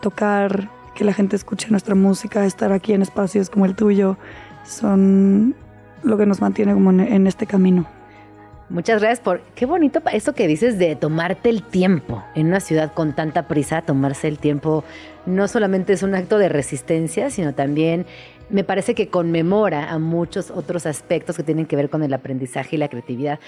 [0.00, 4.16] tocar, que la gente escuche nuestra música, estar aquí en espacios como el tuyo,
[4.64, 5.54] son
[6.02, 7.99] lo que nos mantiene como en, en este camino.
[8.70, 12.92] Muchas gracias por qué bonito eso que dices de tomarte el tiempo en una ciudad
[12.94, 14.84] con tanta prisa, tomarse el tiempo
[15.26, 18.06] no solamente es un acto de resistencia, sino también
[18.48, 22.76] me parece que conmemora a muchos otros aspectos que tienen que ver con el aprendizaje
[22.76, 23.40] y la creatividad.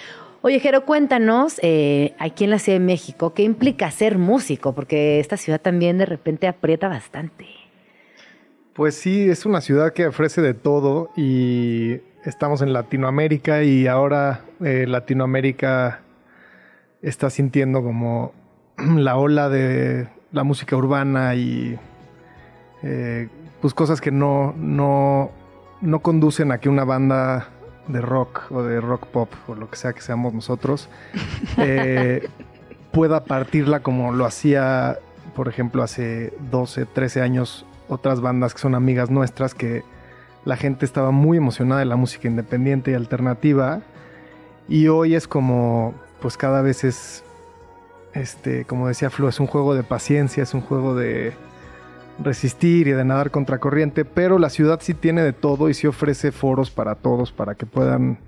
[0.43, 4.75] Oye, Jero, cuéntanos, eh, aquí en la Ciudad de México, ¿qué implica ser músico?
[4.75, 7.47] Porque esta ciudad también de repente aprieta bastante.
[8.73, 14.43] Pues sí, es una ciudad que ofrece de todo y estamos en Latinoamérica y ahora
[14.61, 16.01] eh, Latinoamérica
[17.03, 18.33] está sintiendo como
[18.77, 21.79] la ola de la música urbana y
[22.83, 23.29] eh,
[23.61, 25.31] pues cosas que no, no,
[25.81, 27.49] no conducen a que una banda
[27.89, 30.89] de rock o de rock pop o lo que sea que seamos nosotros
[31.59, 32.29] eh,
[32.93, 34.99] pueda partirla como lo hacía,
[35.35, 39.83] por ejemplo, hace 12, 13 años otras bandas que son amigas nuestras que
[40.45, 43.81] la gente estaba muy emocionada de la música independiente y alternativa
[44.69, 47.25] y hoy es como pues cada vez es
[48.15, 51.33] este como decía Flo es un juego de paciencia es un juego de
[52.23, 56.33] resistir y de nadar contracorriente pero la ciudad sí tiene de todo y sí ofrece
[56.33, 58.19] foros para todos para que puedan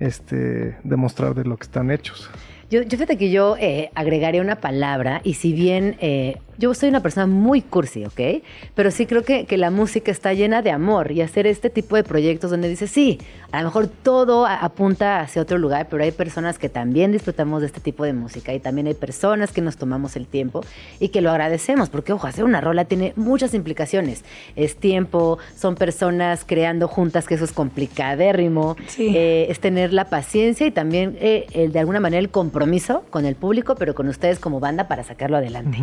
[0.00, 2.30] este demostrar de lo que están hechos.
[2.70, 6.88] Yo, yo fíjate que yo eh, agregaría una palabra y si bien eh, yo soy
[6.88, 8.42] una persona muy cursi, ¿ok?
[8.74, 11.96] Pero sí creo que, que la música está llena de amor y hacer este tipo
[11.96, 13.18] de proyectos donde dices, sí,
[13.52, 17.66] a lo mejor todo apunta hacia otro lugar, pero hay personas que también disfrutamos de
[17.66, 20.62] este tipo de música y también hay personas que nos tomamos el tiempo
[21.00, 24.24] y que lo agradecemos, porque ojo, hacer una rola tiene muchas implicaciones.
[24.56, 28.76] Es tiempo, son personas creando juntas, que eso es complicadérrimo.
[28.88, 29.12] Sí.
[29.14, 33.24] Eh, es tener la paciencia y también eh, el, de alguna manera el compromiso con
[33.24, 35.78] el público, pero con ustedes como banda para sacarlo adelante.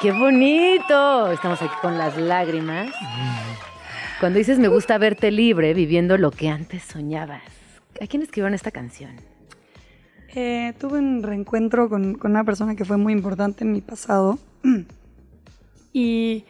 [0.00, 1.30] Qué bonito!
[1.32, 2.90] Estamos aquí con las lágrimas.
[4.20, 7.42] Cuando dices me gusta verte libre, viviendo lo que antes soñabas.
[8.00, 9.16] ¿A quién escribieron esta canción?
[10.34, 14.38] Eh, tuve un reencuentro con, una persona que fue muy importante en mi pasado.
[15.90, 16.44] Y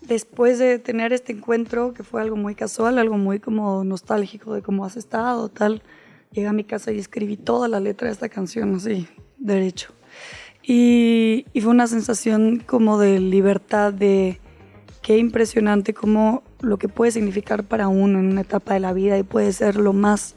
[0.00, 4.62] después de tener este encuentro, que fue algo muy casual, algo muy como nostálgico de
[4.62, 5.82] cómo has estado, tal,
[6.30, 9.92] llegué a mi casa y escribí toda la letra de esta canción así, derecho.
[10.66, 14.40] Y, y fue una sensación como de libertad, de
[15.02, 19.18] qué impresionante como lo que puede significar para uno en una etapa de la vida
[19.18, 20.36] y puede ser lo más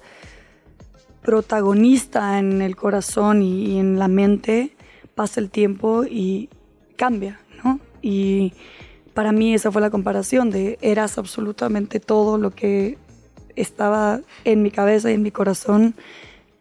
[1.22, 4.76] protagonista en el corazón y, y en la mente,
[5.16, 6.50] pasa el tiempo y
[6.98, 7.80] cambia, ¿no?
[8.02, 8.54] Y
[9.14, 12.98] para mí esa fue la comparación de eras absolutamente todo lo que
[13.56, 15.96] estaba en mi cabeza y en mi corazón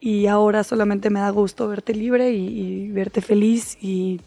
[0.00, 4.20] y ahora solamente me da gusto verte libre y, y verte feliz y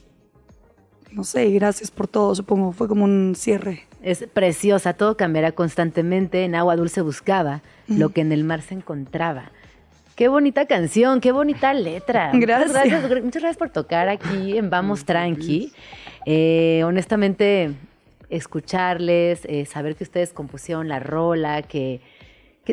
[1.11, 3.87] no sé, y gracias por todo, supongo, fue como un cierre.
[4.03, 6.43] Es preciosa, todo cambiará constantemente.
[6.45, 9.51] En agua dulce buscaba lo que en el mar se encontraba.
[10.15, 12.31] Qué bonita canción, qué bonita letra.
[12.33, 12.69] Gracias.
[12.69, 15.71] Muchas gracias, gr- muchas gracias por tocar aquí en Vamos Tranqui.
[16.25, 17.71] Eh, honestamente,
[18.29, 22.01] escucharles, eh, saber que ustedes compusieron la rola, que,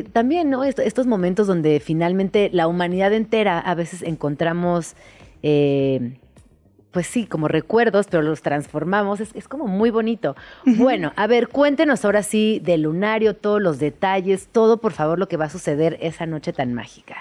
[0.03, 0.63] que también, ¿no?
[0.63, 4.95] Est- estos momentos donde finalmente la humanidad entera a veces encontramos,
[5.41, 6.19] eh,
[6.91, 10.35] pues sí, como recuerdos, pero los transformamos, es, es como muy bonito.
[10.65, 15.27] Bueno, a ver, cuéntenos ahora sí del lunario, todos los detalles, todo por favor lo
[15.27, 17.15] que va a suceder esa noche tan mágica.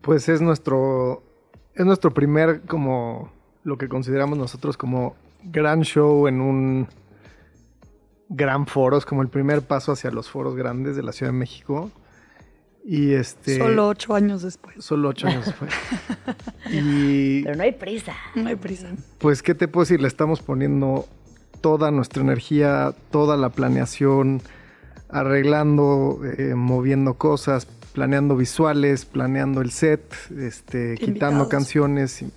[0.00, 1.22] Pues es nuestro,
[1.74, 3.30] es nuestro primer, como
[3.62, 6.88] lo que consideramos nosotros como gran show en un
[8.30, 11.38] gran foro, es como el primer paso hacia los foros grandes de la Ciudad de
[11.38, 11.90] México.
[12.84, 13.58] Y este.
[13.58, 14.82] Solo ocho años después.
[14.82, 15.70] Solo ocho años después.
[16.70, 18.14] y Pero no hay prisa.
[18.34, 18.88] No hay prisa.
[19.18, 20.00] pues, ¿qué te puedo decir?
[20.00, 21.06] Le estamos poniendo
[21.60, 24.40] toda nuestra energía, toda la planeación,
[25.10, 30.02] arreglando, eh, moviendo cosas, planeando visuales, planeando el set,
[30.38, 31.48] este, quitando Invitados.
[31.48, 32.22] canciones.
[32.22, 32.32] y-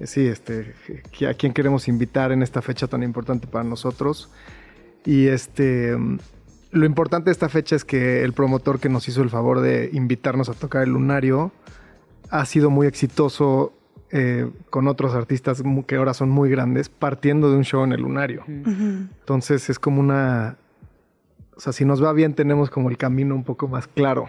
[0.00, 0.74] eh, sí, este,
[1.12, 4.30] que- a quién queremos invitar en esta fecha tan importante para nosotros.
[5.04, 5.96] Y este,
[6.70, 9.90] lo importante de esta fecha es que el promotor que nos hizo el favor de
[9.92, 11.52] invitarnos a tocar el Lunario
[12.30, 13.72] ha sido muy exitoso
[14.10, 18.00] eh, con otros artistas que ahora son muy grandes, partiendo de un show en el
[18.00, 18.44] Lunario.
[18.46, 20.56] Entonces es como una...
[21.56, 24.26] O sea, si nos va bien tenemos como el camino un poco más claro.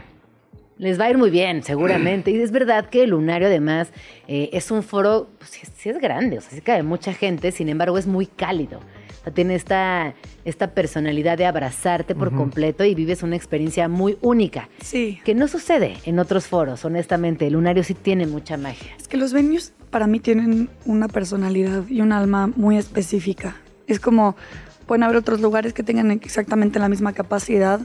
[0.77, 2.31] Les va a ir muy bien, seguramente.
[2.31, 3.91] Y es verdad que el Lunario, además,
[4.27, 7.51] eh, es un foro, pues sí, sí es grande, o sea, sí cabe mucha gente,
[7.51, 8.81] sin embargo, es muy cálido.
[9.25, 10.13] O sea, tiene esta,
[10.45, 15.19] esta personalidad de abrazarte por completo y vives una experiencia muy única, Sí.
[15.25, 17.47] que no sucede en otros foros, honestamente.
[17.47, 18.91] El Lunario sí tiene mucha magia.
[18.99, 23.55] Es que los venues para mí tienen una personalidad y un alma muy específica.
[23.87, 24.35] Es como,
[24.85, 27.79] pueden haber otros lugares que tengan exactamente la misma capacidad,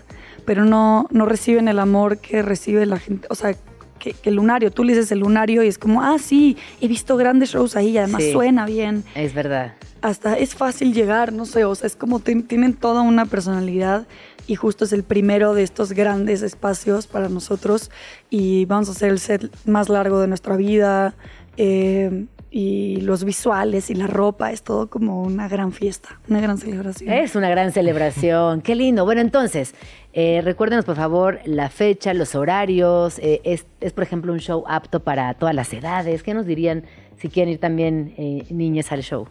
[0.45, 3.27] pero no, no reciben el amor que recibe la gente.
[3.31, 3.55] O sea,
[4.01, 6.89] que, que el lunario, tú le dices el lunario y es como, ah, sí, he
[6.89, 8.33] visto grandes shows ahí y además Sí.
[8.33, 9.05] suena bien.
[9.15, 9.75] Es verdad.
[10.03, 14.07] Hasta es fácil llegar, no sé, o sea, es como tienen toda una personalidad
[14.47, 17.91] y justo es el primero de estos grandes espacios para nosotros
[18.31, 21.15] y vamos a hacer el set más largo de nuestra vida
[21.59, 26.59] eh, y los visuales y la ropa, es todo como una gran fiesta, una gran
[26.59, 27.13] celebración.
[27.13, 29.05] Es una gran celebración, qué lindo.
[29.05, 29.75] Bueno, entonces,
[30.13, 33.19] eh, recuérdenos por favor la fecha, los horarios.
[33.21, 36.23] eh, es, es, por ejemplo, un show apto para todas las edades.
[36.25, 36.85] ¿Qué nos dirían
[37.19, 39.29] si quieren ir también eh, niñas al show?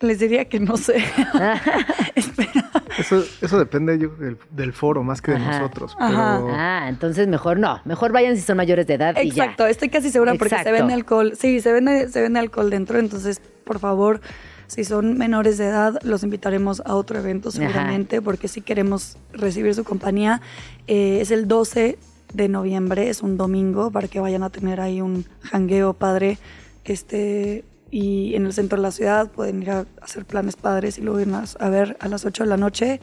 [0.00, 1.02] Les diría que no sé.
[2.14, 2.70] Espera.
[3.02, 5.58] Eso, eso depende yo, del, del foro más que de Ajá.
[5.58, 5.96] nosotros.
[5.98, 6.40] Ajá.
[6.50, 7.80] Ah, entonces mejor no.
[7.84, 9.44] Mejor vayan si son mayores de edad y ya.
[9.44, 11.32] Exacto, estoy casi segura porque se vende alcohol.
[11.38, 14.20] Sí, se vende, se vende alcohol dentro, entonces, por favor,
[14.66, 17.58] si son menores de edad, los invitaremos a otro evento Ajá.
[17.58, 20.40] seguramente, porque si queremos recibir su compañía.
[20.86, 21.98] Eh, es el 12
[22.32, 26.38] de noviembre, es un domingo, para que vayan a tener ahí un jangueo padre.
[26.84, 31.02] Este, y en el centro de la ciudad pueden ir a hacer planes padres y
[31.02, 33.00] luego ir a ver a las 8 de la noche.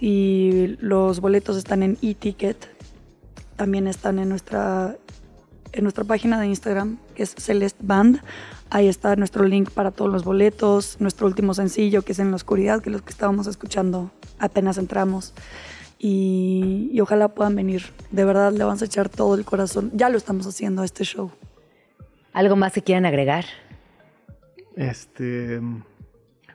[0.00, 2.68] Y los boletos están en e-ticket.
[3.56, 4.96] También están en nuestra
[5.72, 8.22] en nuestra página de Instagram, que es Celeste Band.
[8.70, 12.36] Ahí está nuestro link para todos los boletos, nuestro último sencillo, que es En la
[12.36, 15.34] Oscuridad, que es lo que estábamos escuchando apenas entramos.
[15.98, 17.86] Y, y ojalá puedan venir.
[18.12, 19.90] De verdad, le vamos a echar todo el corazón.
[19.94, 21.32] Ya lo estamos haciendo a este show.
[22.32, 23.44] ¿Algo más que quieran agregar?
[24.76, 25.60] Este,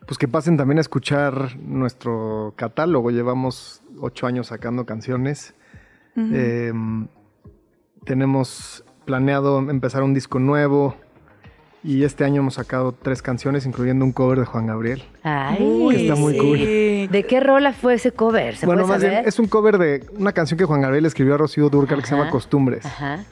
[0.06, 3.12] pues que pasen también a escuchar nuestro catálogo.
[3.12, 5.54] Llevamos ocho años sacando canciones.
[6.18, 6.74] Eh,
[8.04, 10.96] tenemos planeado empezar un disco nuevo.
[11.82, 15.02] Y este año hemos sacado tres canciones, incluyendo un cover de Juan Gabriel.
[15.24, 16.58] Ay, está muy cool.
[16.58, 18.58] ¿De qué rola fue ese cover?
[18.58, 21.36] ¿Se bueno, puede más bien es un cover de una canción que Juan Gabriel escribió
[21.36, 22.30] a Rocío Durcal que se llama.
[22.30, 22.86] Costumbres.
[22.86, 23.24] Ajá.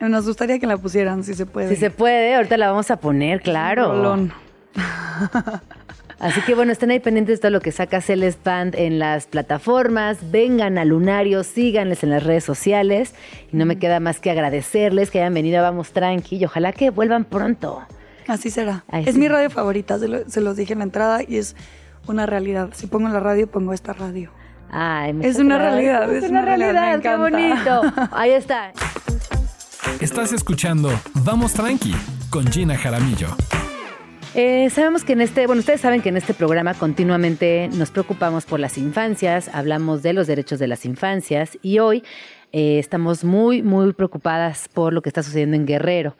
[0.00, 1.68] Nos gustaría que la pusieran, si se puede.
[1.70, 3.88] Si se puede, ahorita la vamos a poner, claro.
[3.88, 4.32] Rolón.
[6.18, 9.26] Así que bueno, estén ahí pendientes de todo lo que saca Celeste Band en las
[9.26, 10.30] plataformas.
[10.30, 13.14] Vengan a Lunario, síganles en las redes sociales.
[13.52, 16.72] Y no me queda más que agradecerles que hayan venido a Vamos Tranqui y ojalá
[16.72, 17.82] que vuelvan pronto.
[18.28, 18.84] Así será.
[18.92, 19.20] Es sí.
[19.20, 21.54] mi radio favorita, se, lo- se los dije en la entrada y es
[22.06, 22.70] una realidad.
[22.72, 24.30] Si pongo la radio, pongo esta radio.
[24.70, 27.82] Ay, Es una realidad, Es, es una una realidad, qué bonito.
[28.12, 28.72] Ahí está.
[30.00, 30.90] Estás escuchando
[31.24, 31.94] Vamos Tranqui
[32.30, 33.28] con Gina Jaramillo.
[34.34, 38.44] Eh, sabemos que en este, bueno, ustedes saben que en este programa continuamente nos preocupamos
[38.44, 42.04] por las infancias, hablamos de los derechos de las infancias y hoy
[42.52, 46.16] eh, estamos muy, muy preocupadas por lo que está sucediendo en Guerrero.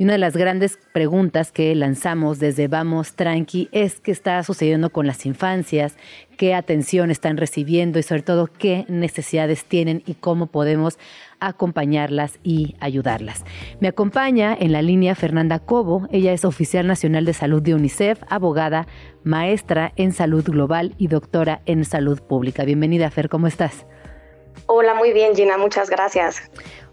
[0.00, 4.90] Y una de las grandes preguntas que lanzamos desde Vamos Tranqui es qué está sucediendo
[4.90, 5.96] con las infancias,
[6.36, 11.00] qué atención están recibiendo y sobre todo qué necesidades tienen y cómo podemos
[11.40, 13.44] acompañarlas y ayudarlas.
[13.80, 18.20] Me acompaña en la línea Fernanda Cobo, ella es oficial nacional de salud de UNICEF,
[18.28, 18.86] abogada,
[19.24, 22.64] maestra en salud global y doctora en salud pública.
[22.64, 23.84] Bienvenida, Fer, ¿cómo estás?
[24.66, 26.42] Hola, muy bien, Gina, muchas gracias.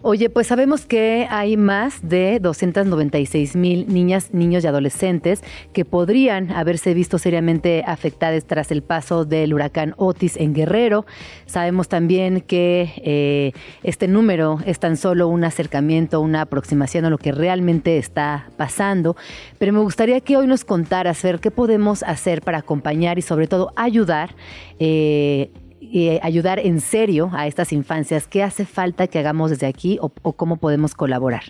[0.02, 5.42] Oye, pues sabemos que hay más de 296 mil niñas, niños y adolescentes
[5.74, 11.06] que podrían haberse visto seriamente afectados tras el paso del huracán Otis en Guerrero.
[11.48, 13.52] Sabemos también que eh,
[13.84, 19.16] este número es tan solo un acercamiento, una aproximación a lo que realmente está pasando.
[19.58, 23.48] Pero me gustaría que hoy nos contaras, Fer, qué podemos hacer para acompañar y sobre
[23.48, 24.36] todo ayudar.
[24.80, 25.50] eh,
[25.94, 28.28] eh, ayudar en serio a estas infancias?
[28.28, 31.44] ¿Qué hace falta que hagamos desde aquí o, cómo podemos colaborar?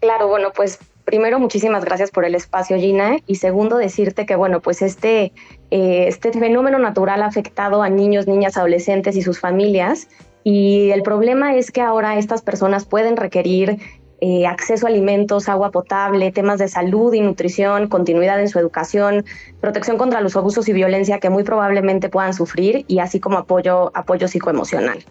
[0.00, 4.60] Claro, bueno, pues primero muchísimas gracias por el espacio, Gina, y segundo decirte que, bueno,
[4.60, 5.32] pues este,
[5.70, 10.08] eh, este fenómeno natural ha afectado a niños, niñas, adolescentes y sus familias,
[10.48, 13.78] y el problema es que ahora estas personas pueden requerir
[14.20, 19.24] eh, acceso a alimentos, agua potable, temas de salud y nutrición, continuidad en su educación,
[19.60, 23.90] protección contra los abusos y violencia que muy probablemente puedan sufrir y así como apoyo,
[23.94, 25.04] apoyo psicoemocional.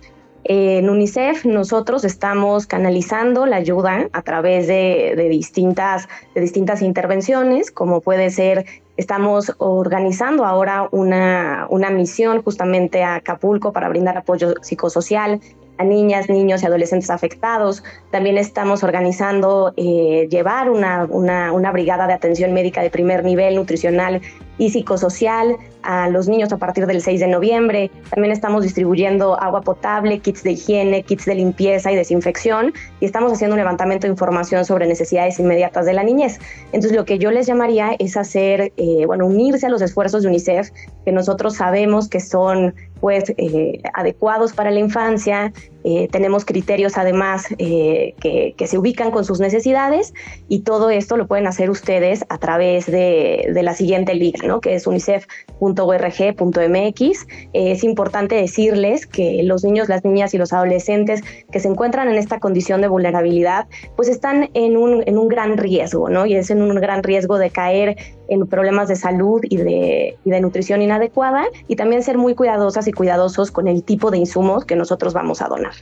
[0.47, 7.71] En UNICEF nosotros estamos canalizando la ayuda a través de, de, distintas, de distintas intervenciones,
[7.71, 14.53] como puede ser, estamos organizando ahora una, una misión justamente a Acapulco para brindar apoyo
[14.61, 15.41] psicosocial
[15.77, 17.83] a niñas, niños y adolescentes afectados.
[18.11, 24.21] También estamos organizando eh, llevar una, una, brigada de atención médica de primer nivel, nutricional
[24.57, 27.91] y psicosocial a los niños a partir del 6 de noviembre.
[28.09, 33.33] También estamos distribuyendo agua potable, kits de higiene, kits de limpieza y desinfección y estamos
[33.33, 36.39] haciendo un levantamiento de información sobre necesidades inmediatas de la niñez.
[36.67, 40.29] Entonces lo que yo les llamaría es hacer, eh, bueno, unirse a los esfuerzos de
[40.29, 40.69] UNICEF
[41.03, 45.51] que nosotros sabemos que son pues eh, adecuados para la infancia.
[45.87, 50.15] Eh, tenemos criterios además eh, que, se ubican con sus necesidades
[50.49, 54.61] y todo esto lo pueden hacer ustedes a través de, la siguiente liga, ¿no?
[54.61, 57.27] que es unicef.org.mx.
[57.53, 61.21] es importante decirles que los niños, las niñas y los adolescentes
[61.51, 65.55] que se encuentran en esta condición de vulnerabilidad, pues están en un, en un gran
[65.57, 66.25] riesgo, ¿no?
[66.25, 67.95] y es en un gran riesgo de caer
[68.27, 72.87] en problemas de salud y de, y de nutrición inadecuada y también ser muy cuidadosas
[72.87, 75.74] y cuidadosos con el tipo de insumos que nosotros vamos a donar.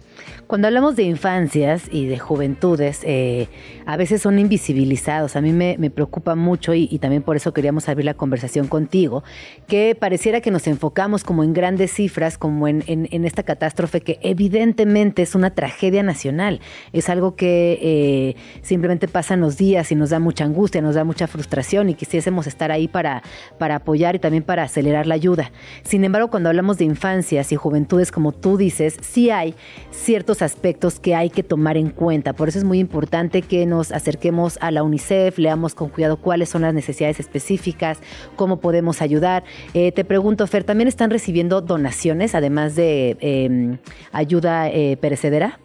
[0.48, 3.48] Cuando hablamos de infancias y de juventudes, eh,
[3.86, 5.36] a veces son invisibilizados.
[5.36, 9.24] A mí me, preocupa mucho y, también por eso queríamos abrir la conversación contigo,
[9.68, 12.84] que pareciera que nos enfocamos como en grandes cifras, como en,
[13.26, 16.60] esta catástrofe que evidentemente es una tragedia nacional.
[16.92, 21.04] Es algo que eh, simplemente pasan los días y nos da mucha angustia, nos da
[21.04, 23.24] mucha frustración y quisiésemos estar ahí para
[23.60, 25.52] apoyar y también para acelerar la ayuda.
[25.84, 29.56] Sin embargo, cuando hablamos de infancias y juventudes, como tú dices, sí hay
[29.92, 32.34] ciertos aspectos que hay que tomar en cuenta.
[32.34, 36.50] Por eso es muy importante que nos acerquemos a la UNICEF, leamos con cuidado cuáles
[36.50, 38.00] son las necesidades específicas,
[38.36, 39.44] cómo podemos ayudar.
[39.74, 43.78] Eh, te pregunto, Fer, ¿también están recibiendo donaciones, además de eh,
[44.12, 45.60] ayuda eh, perecedera?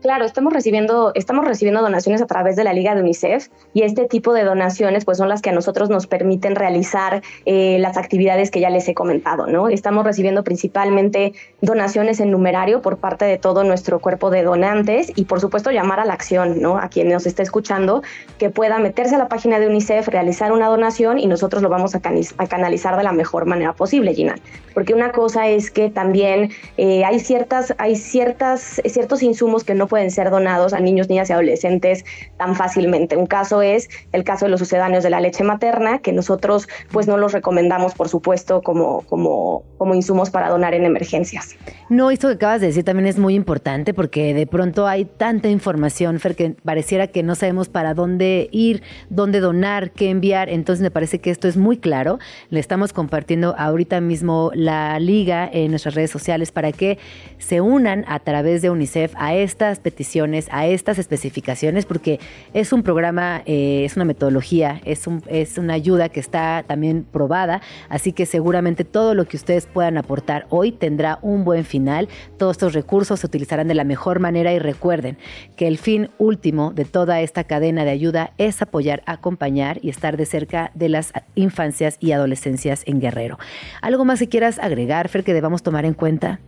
[0.00, 4.06] Claro, estamos recibiendo, estamos recibiendo donaciones a través de la Liga de UNICEF y este
[4.06, 8.52] tipo de donaciones pues son las que a nosotros nos permiten realizar eh, las actividades
[8.52, 9.68] que ya les he comentado, ¿no?
[9.68, 11.32] Estamos recibiendo principalmente
[11.62, 15.98] donaciones en numerario por parte de todo nuestro cuerpo de donantes y por supuesto llamar
[15.98, 16.78] a la acción, ¿no?
[16.78, 18.04] A quien nos está escuchando
[18.38, 21.96] que pueda meterse a la página de UNICEF, realizar una donación y nosotros lo vamos
[21.96, 22.00] a,
[22.38, 24.36] a canalizar de la mejor manera posible, Gina.
[24.74, 29.87] Porque una cosa es que también eh, hay ciertas, hay ciertas, ciertos insumos que no
[29.88, 32.04] pueden ser donados a niños, niñas y adolescentes
[32.36, 33.16] tan fácilmente.
[33.16, 37.08] Un caso es el caso de los sucedáneos de la leche materna, que nosotros pues
[37.08, 41.56] no los recomendamos, por supuesto, como, como, como insumos para donar en emergencias.
[41.88, 45.48] No, esto que acabas de decir también es muy importante porque de pronto hay tanta
[45.48, 50.48] información, Fer, que pareciera que no sabemos para dónde ir, dónde donar, qué enviar.
[50.48, 52.18] Entonces me parece que esto es muy claro.
[52.50, 56.98] Le estamos compartiendo ahorita mismo la liga en nuestras redes sociales para que
[57.38, 62.20] se unan a través de UNICEF a estas peticiones, a estas especificaciones, porque
[62.54, 67.60] es un programa, eh, es una metodología, es, es una ayuda que está también probada.
[67.88, 72.08] Así que seguramente todo lo que ustedes puedan aportar hoy tendrá un buen final.
[72.36, 75.18] Todos estos recursos se utilizarán de la mejor manera y recuerden
[75.56, 80.16] que el fin último de toda esta cadena de ayuda es apoyar, acompañar y estar
[80.16, 83.38] de cerca de las infancias y adolescencias en Guerrero.
[83.82, 86.40] ¿Algo más que quieras agregar, Fer, que debamos tomar en cuenta?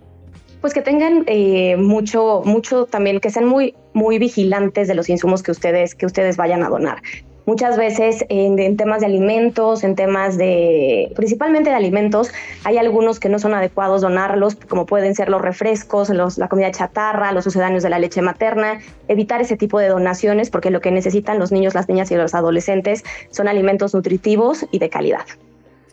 [0.60, 5.42] Pues que tengan eh, mucho, mucho también, que sean muy, muy vigilantes de los insumos
[5.42, 7.02] que ustedes, que ustedes vayan a donar.
[7.46, 12.30] Muchas veces en, temas de alimentos, en temas de, principalmente de alimentos,
[12.62, 16.70] hay algunos que no son adecuados donarlos, como pueden ser los refrescos, los, la comida
[16.70, 20.92] chatarra, los sucedáneos de la leche materna, evitar ese tipo de donaciones porque lo que
[20.92, 25.24] necesitan los niños, las niñas y los adolescentes son alimentos nutritivos y de calidad.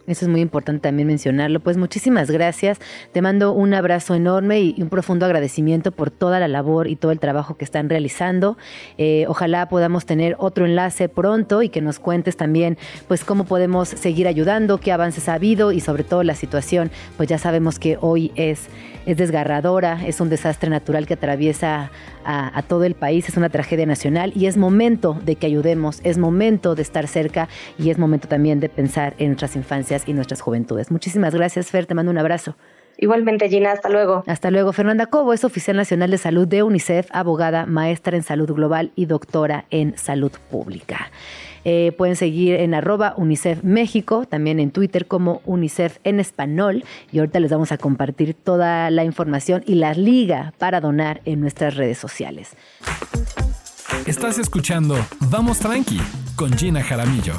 [0.07, 1.59] Eso es muy importante también mencionarlo.
[1.59, 2.79] Pues muchísimas gracias.
[3.11, 7.11] Te mando un abrazo enorme y un profundo agradecimiento por toda la labor y todo
[7.11, 8.57] el trabajo que están realizando.
[8.97, 12.77] Eh, ojalá podamos tener otro enlace pronto y que nos cuentes también
[13.09, 16.89] pues cómo podemos seguir ayudando, qué avances ha habido y sobre todo la situación.
[17.17, 18.69] Pues ya sabemos que hoy es
[19.07, 21.91] es desgarradora, es un desastre natural que atraviesa
[22.27, 26.17] a, todo el país, es una tragedia nacional y es momento de que ayudemos, es
[26.17, 27.47] momento de estar cerca
[27.79, 30.91] y es momento también de pensar en nuestras infancias y nuestras juventudes.
[30.91, 32.55] Muchísimas gracias, Fer, te mando un abrazo.
[32.97, 34.23] Igualmente, Gina, hasta luego.
[34.25, 34.73] Hasta luego.
[34.73, 39.05] Fernanda Cobo es oficial nacional de salud de UNICEF, abogada, maestra en salud global y
[39.05, 41.11] doctora en salud pública.
[41.69, 46.85] Eh, pueden seguir en arroba UNICEF México, también en Twitter como UNICEF en español.
[47.11, 51.41] Y ahorita les vamos a compartir toda la información y la liga para donar en
[51.41, 52.55] nuestras redes sociales.
[54.05, 54.95] Estás escuchando
[55.29, 55.99] Vamos Tranqui
[56.37, 57.33] con Gina Jaramillo.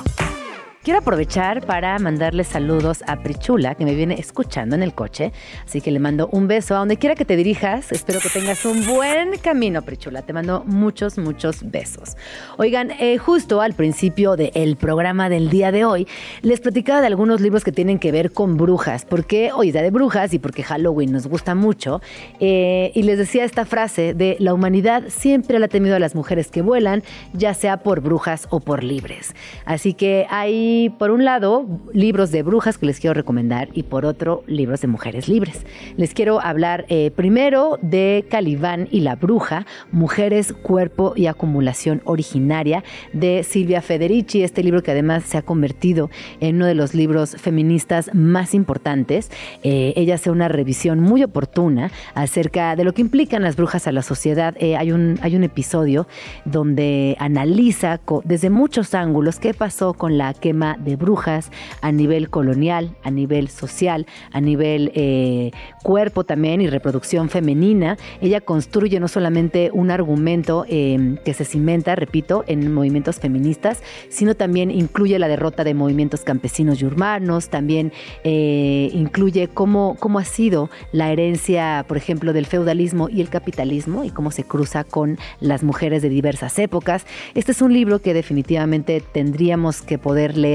[0.89, 5.33] Quiero aprovechar para mandarle saludos a Prichula, que me viene escuchando en el coche.
[5.67, 7.93] Así que le mando un beso a donde quiera que te dirijas.
[7.93, 10.23] Espero que tengas un buen camino, Prichula.
[10.23, 12.17] Te mando muchos, muchos besos.
[12.57, 16.09] Oigan, eh, justo al principio del programa del día de hoy,
[16.41, 19.05] les platicaba de algunos libros que tienen que ver con brujas.
[19.05, 22.01] Porque hoy es de brujas y porque Halloween nos gusta mucho.
[22.41, 26.15] Eh, y les decía esta frase de la humanidad siempre le ha temido a las
[26.15, 27.03] mujeres que vuelan,
[27.35, 29.35] ya sea por brujas o por libres.
[29.67, 34.05] Así que hay por un lado, libros de brujas que les quiero recomendar y por
[34.05, 35.65] otro, libros de mujeres libres.
[35.97, 42.85] Les quiero hablar eh, primero de Calibán y la bruja, Mujeres, Cuerpo y Acumulación Originaria
[43.13, 46.11] de Silvia Federici, este libro que además se ha convertido
[46.41, 49.31] en uno de los libros feministas más importantes.
[49.63, 53.93] Eh, ella hace una revisión muy oportuna acerca de lo que implican las brujas a
[53.93, 54.55] la sociedad.
[54.59, 56.07] Eh, hay, un, hay un episodio
[56.45, 61.51] donde analiza desde muchos ángulos qué pasó con la quema de brujas
[61.81, 65.51] a nivel colonial, a nivel social, a nivel eh,
[65.83, 67.97] cuerpo también y reproducción femenina.
[68.21, 74.35] Ella construye no solamente un argumento em, que se cimenta, repito, en movimientos feministas, sino
[74.35, 77.93] también incluye la derrota de movimientos campesinos y urbanos, también
[78.25, 84.05] eh, incluye cómo, cómo ha sido la herencia, por ejemplo, del feudalismo y el capitalismo
[84.05, 87.07] y cómo se cruza con las mujeres de diversas épocas.
[87.35, 90.48] Este es un libro que definitivamente tendríamos que poder leer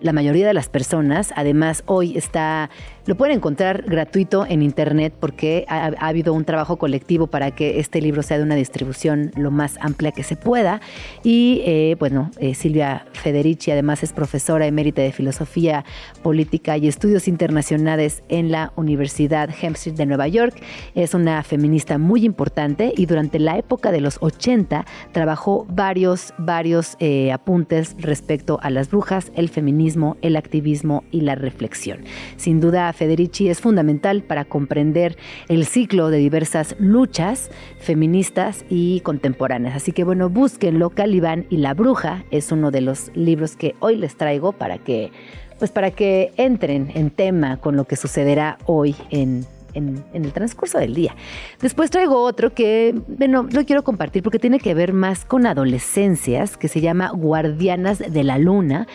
[0.00, 1.32] la mayoría de las personas.
[1.36, 2.70] Además, hoy está
[3.06, 8.00] lo pueden encontrar gratuito en internet porque ha, habido un trabajo colectivo para que este
[8.00, 10.80] libro sea de una distribución lo más amplia que se pueda.
[11.22, 15.84] Y eh, bueno, eh, Silvia Federici además es profesora emérita de Filosofía
[16.22, 20.54] Política y Estudios Internacionales en la Universidad Hampshire de Nueva York.
[20.94, 26.96] Es una feminista muy importante y durante la época de los 80 trabajó varios, varios
[26.98, 32.00] eh, apuntes respecto a las brujas, el feminismo, el activismo y la reflexión.
[32.36, 35.16] Sin duda, Federici es fundamental para comprender
[35.48, 39.76] el ciclo de diversas luchas feministas y contemporáneas.
[39.76, 40.90] Así que bueno, búsquenlo.
[40.90, 45.12] Calibán y la bruja es uno de los libros que hoy les traigo para que,
[45.58, 50.78] pues para que entren en tema con lo que sucederá hoy en en, el transcurso
[50.78, 51.14] del día.
[51.60, 56.56] Después traigo otro que, bueno, lo quiero compartir porque tiene que ver más con adolescencias,
[56.56, 58.86] que se llama Guardianas de la Luna.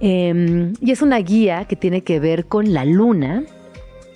[0.00, 3.44] Em, y es una guía que tiene que ver con la luna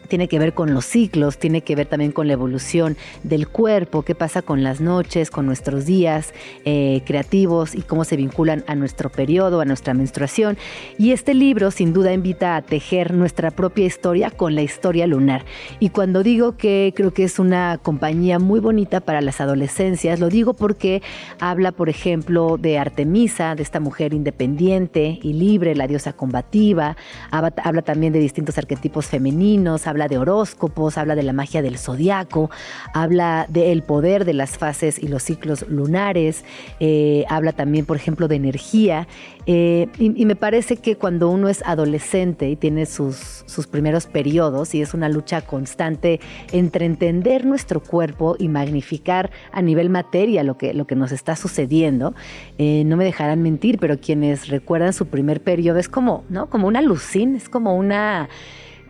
[0.08, 4.02] tiene que ver con los ciclos, tiene que ver también con la evolución del cuerpo,
[4.02, 6.34] qué pasa con las noches, con nuestros días
[6.64, 10.56] eh, creativos y cómo se vinculan a nuestro periodo, a nuestra menstruación.
[10.98, 15.44] Y este libro sin duda invita a tejer nuestra propia historia con la historia lunar.
[15.80, 20.28] Y cuando digo que creo que es una compañía muy bonita para las adolescencias, lo
[20.28, 21.02] digo porque
[21.40, 26.96] habla, por ejemplo, de Artemisa, de esta mujer independiente y libre, la diosa combativa,
[27.30, 32.50] habla, también de distintos arquetipos femeninos, habla de horóscopos, habla de la magia del zodiaco,
[32.94, 36.44] habla del poder de las fases y los ciclos lunares,
[36.80, 39.06] eh, habla también, por ejemplo, de energía.
[39.46, 44.72] Eh, y, me parece que cuando uno es adolescente y tiene sus, sus primeros periodos
[44.74, 46.20] y es una lucha constante
[46.52, 51.34] entre entender nuestro cuerpo y magnificar a nivel materia lo que, lo que nos está
[51.34, 52.14] sucediendo,
[52.58, 56.48] eh, no me dejarán mentir, pero quienes recuerdan su primer periodo es como, ¿no?
[56.48, 58.28] Como una lucín, es como una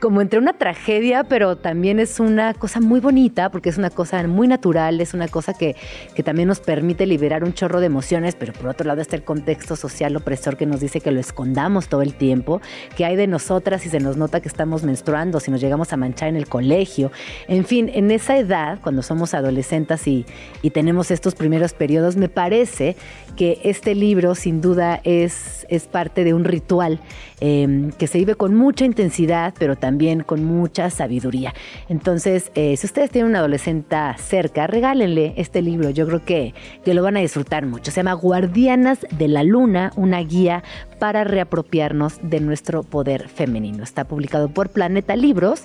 [0.03, 4.27] como entre una tragedia, pero también es una cosa muy bonita, porque es una cosa
[4.27, 5.77] muy natural, es una cosa que,
[6.17, 9.23] que también nos permite liberar un chorro de emociones, pero por otro lado está el
[9.23, 12.61] contexto social opresor que nos dice que lo escondamos todo el tiempo,
[12.97, 15.97] que hay de nosotras si se nos nota que estamos menstruando, si nos llegamos a
[15.97, 17.13] manchar en el colegio.
[17.47, 20.27] En fin, en esa edad, cuando somos adolescentes y,
[20.63, 22.97] y tenemos estos primeros periodos, me parece
[23.37, 26.99] que este libro sin duda es, es parte de un ritual
[27.45, 29.92] Em, que se vive con mucha intensidad, pero también
[30.25, 31.55] con mucha sabiduría.
[31.89, 33.83] Entonces, eh, si ustedes tienen una adolescente
[34.17, 35.91] cerca, regálenle este libro.
[35.91, 37.91] Yo creo que, que lo van a disfrutar mucho.
[37.91, 40.63] Se llama Guardianas de la Luna, una guía
[40.99, 43.83] para reapropiarnos de nuestro poder femenino.
[43.83, 45.63] Está publicado por Planeta Libros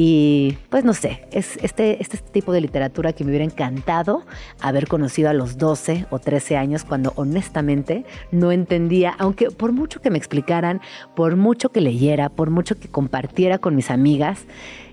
[0.00, 4.22] y pues no sé, es este, este tipo de literatura que me hubiera encantado
[4.60, 10.00] haber conocido a los 12 o 13 años cuando honestamente no entendía, aunque por mucho
[10.00, 10.80] que me explicaran,
[11.16, 14.46] por mucho que leyera, por mucho que compartiera con mis amigas,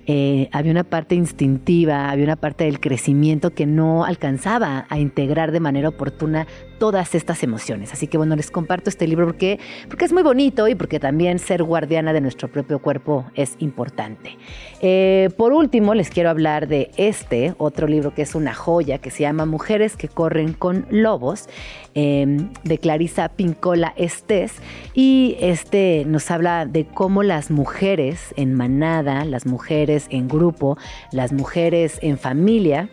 [0.07, 5.51] eh, había una parte instintiva, había una parte del crecimiento que no alcanzaba a integrar
[5.51, 6.45] de manera oportuna
[6.78, 7.93] todas estas emociones.
[7.93, 11.39] Así que bueno, les comparto este libro porque, porque es muy bonito y porque también
[11.39, 14.38] ser guardiana de nuestro propio cuerpo es importante.
[14.82, 19.11] Eh, por último, les quiero hablar de este otro libro que es una joya que
[19.11, 21.47] se llama Mujeres que corren con lobos
[21.93, 24.53] em, de Clarisa Pincola Estés
[24.93, 30.78] y este nos habla de cómo las mujeres en manada, las mujeres en grupo,
[31.11, 32.89] las mujeres en familia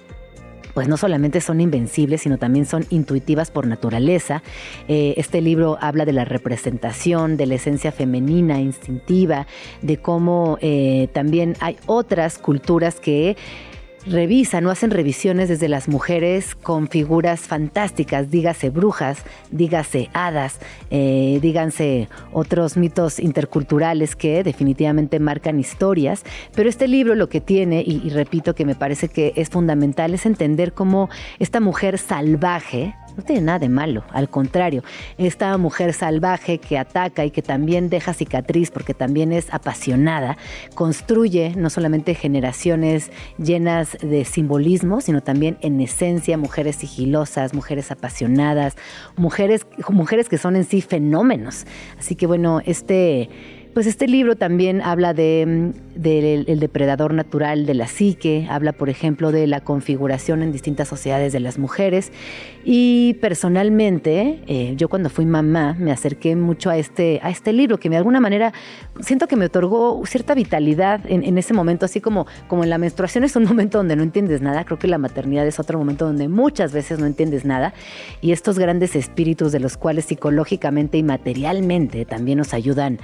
[0.74, 4.42] pues no solamente son invencibles, sino también son intuitivas por naturaleza.
[4.88, 9.46] Eh, este libro habla de la representación, de la esencia femenina, instintiva,
[9.82, 13.36] de cómo eh, también hay otras culturas que
[14.06, 19.18] revisan o hacen revisiones desde las mujeres con figuras fantásticas, dígase brujas,
[19.50, 20.58] dígase hadas,
[20.90, 26.24] eh, díganse otros mitos interculturales que definitivamente marcan historias.
[26.54, 30.14] Pero este libro lo que tiene, y, y repito que me parece que es fundamental,
[30.14, 34.82] es entender cómo esta mujer salvaje, no tiene nada de malo, al contrario,
[35.18, 40.36] esta mujer salvaje que ataca y que también deja cicatriz porque también es apasionada,
[40.74, 48.76] construye no solamente generaciones llenas de simbolismo, sino también en esencia mujeres sigilosas, mujeres apasionadas,
[49.16, 51.66] mujeres, mujeres que son en sí fenómenos.
[51.98, 53.28] Así que bueno, este
[53.74, 58.88] pues este libro también habla de, mm, del depredador natural de la psique, habla por
[58.88, 62.12] ejemplo de la configuración en distintas sociedades de las mujeres.
[62.64, 67.78] Y personalmente eh, yo cuando fui mamá me acerqué mucho a este, a este libro
[67.78, 68.52] que de alguna manera
[69.00, 72.78] siento que me otorgó cierta vitalidad en, en ese momento, así como, como en la
[72.78, 76.06] menstruación es un momento donde no entiendes nada, creo que la maternidad es otro momento
[76.06, 77.74] donde muchas veces no entiendes nada.
[78.20, 82.98] Y estos grandes espíritus de los cuales psicológicamente y materialmente también nos ayudan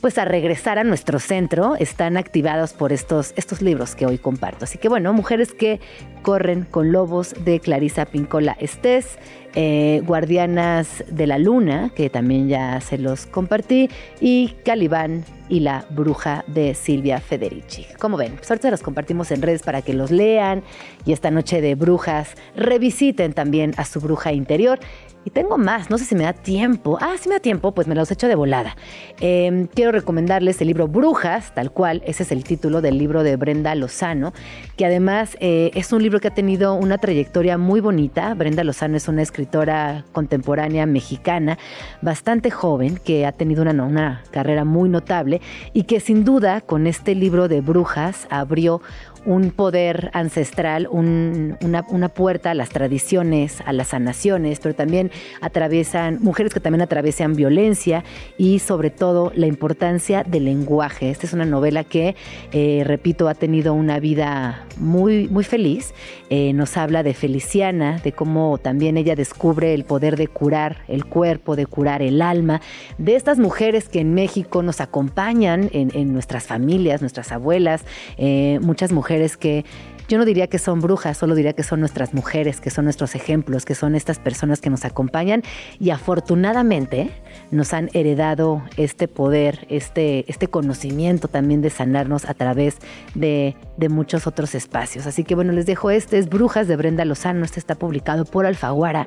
[0.00, 4.64] pues a regresar a nuestro centro están activados por estos, estos libros que hoy comparto.
[4.64, 5.80] Así que bueno, Mujeres que
[6.22, 9.18] corren con lobos de Clarisa Pincola Estés,
[9.54, 13.90] eh, Guardianas de la Luna, que también ya se los compartí,
[14.20, 17.86] y Calibán y la Bruja de Silvia Federici.
[17.98, 20.62] Como ven, pues los compartimos en redes para que los lean
[21.04, 24.78] y esta noche de brujas revisiten también a su bruja interior
[25.24, 26.98] y tengo más, no sé si me da tiempo.
[27.00, 28.76] Ah, si me da tiempo, pues me los echo de volada.
[29.20, 33.36] Em, quiero recomendarles el libro Brujas, tal cual, ese es el título del libro de
[33.36, 34.32] Brenda Lozano,
[34.76, 38.32] que además eh, es un libro que ha tenido una trayectoria muy bonita.
[38.34, 41.58] Brenda Lozano es una escritora contemporánea mexicana,
[42.00, 45.40] bastante joven, que ha tenido una, una carrera muy notable
[45.74, 48.80] y que sin duda con este libro de Brujas abrió
[49.26, 55.10] un poder ancestral, un- una, puerta a las tradiciones, a las sanaciones, pero también
[55.40, 58.04] atraviesan, mujeres que también atraviesan violencia
[58.38, 61.10] y sobre todo la importancia del lenguaje.
[61.10, 62.16] Esta es una novela que,
[62.52, 65.92] eh, repito, ha tenido una vida muy, muy feliz.
[66.30, 71.04] Eh, nos habla de Feliciana, de cómo también ella descubre el poder de curar el
[71.04, 72.60] cuerpo, de curar el alma,
[72.98, 77.84] de estas mujeres que en México nos acompañan en, en nuestras familias, nuestras abuelas,
[78.16, 79.64] eh, muchas mujeres que
[80.10, 83.14] yo no diría que son brujas, solo diría que son nuestras mujeres, que son nuestros
[83.14, 85.44] ejemplos, que son estas personas que nos acompañan
[85.78, 87.10] y afortunadamente
[87.52, 92.78] nos han heredado este poder, este, este conocimiento también de sanarnos a través
[93.14, 95.06] de, de muchos otros espacios.
[95.06, 98.46] Así que bueno, les dejo este, es Brujas de Brenda Lozano, este está publicado por
[98.46, 99.06] Alfaguara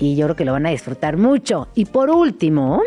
[0.00, 1.68] y yo creo que lo van a disfrutar mucho.
[1.76, 2.82] Y por último,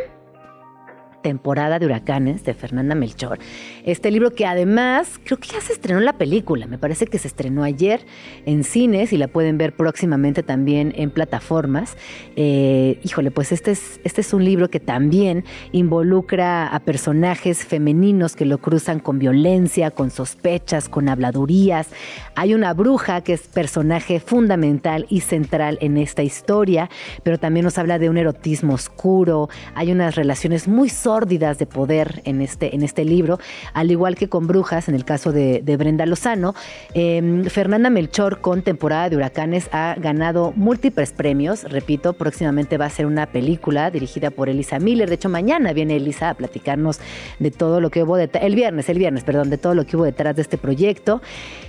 [1.26, 3.40] temporada de huracanes de Fernanda Melchor.
[3.84, 7.28] Este libro que además creo que ya se estrenó la película, me parece que se
[7.28, 8.06] estrenó ayer
[8.46, 11.98] en cines y la pueden ver próximamente también en plataformas.
[12.36, 18.36] Eh, híjole, pues este es, este es un libro que también involucra a personajes femeninos
[18.36, 21.88] que lo cruzan con violencia, con sospechas, con habladurías.
[22.36, 26.88] Hay una bruja que es personaje fundamental y central en esta historia,
[27.24, 32.42] pero también nos habla de un erotismo oscuro, hay unas relaciones muy de poder en
[32.42, 33.40] este, en este libro,
[33.74, 36.56] al igual que con Brujas, en el caso de, Brenda Lozano.
[36.94, 42.90] Eh, Fernanda Melchor con temporada de huracanes ha ganado múltiples premios, repito, próximamente va a
[42.90, 47.00] ser una película dirigida por Elisa Miller, de hecho mañana viene Elisa a platicarnos
[47.40, 49.96] de todo lo que hubo detrás, el viernes, el viernes, perdón, de todo lo que
[49.96, 51.22] hubo detrás de este proyecto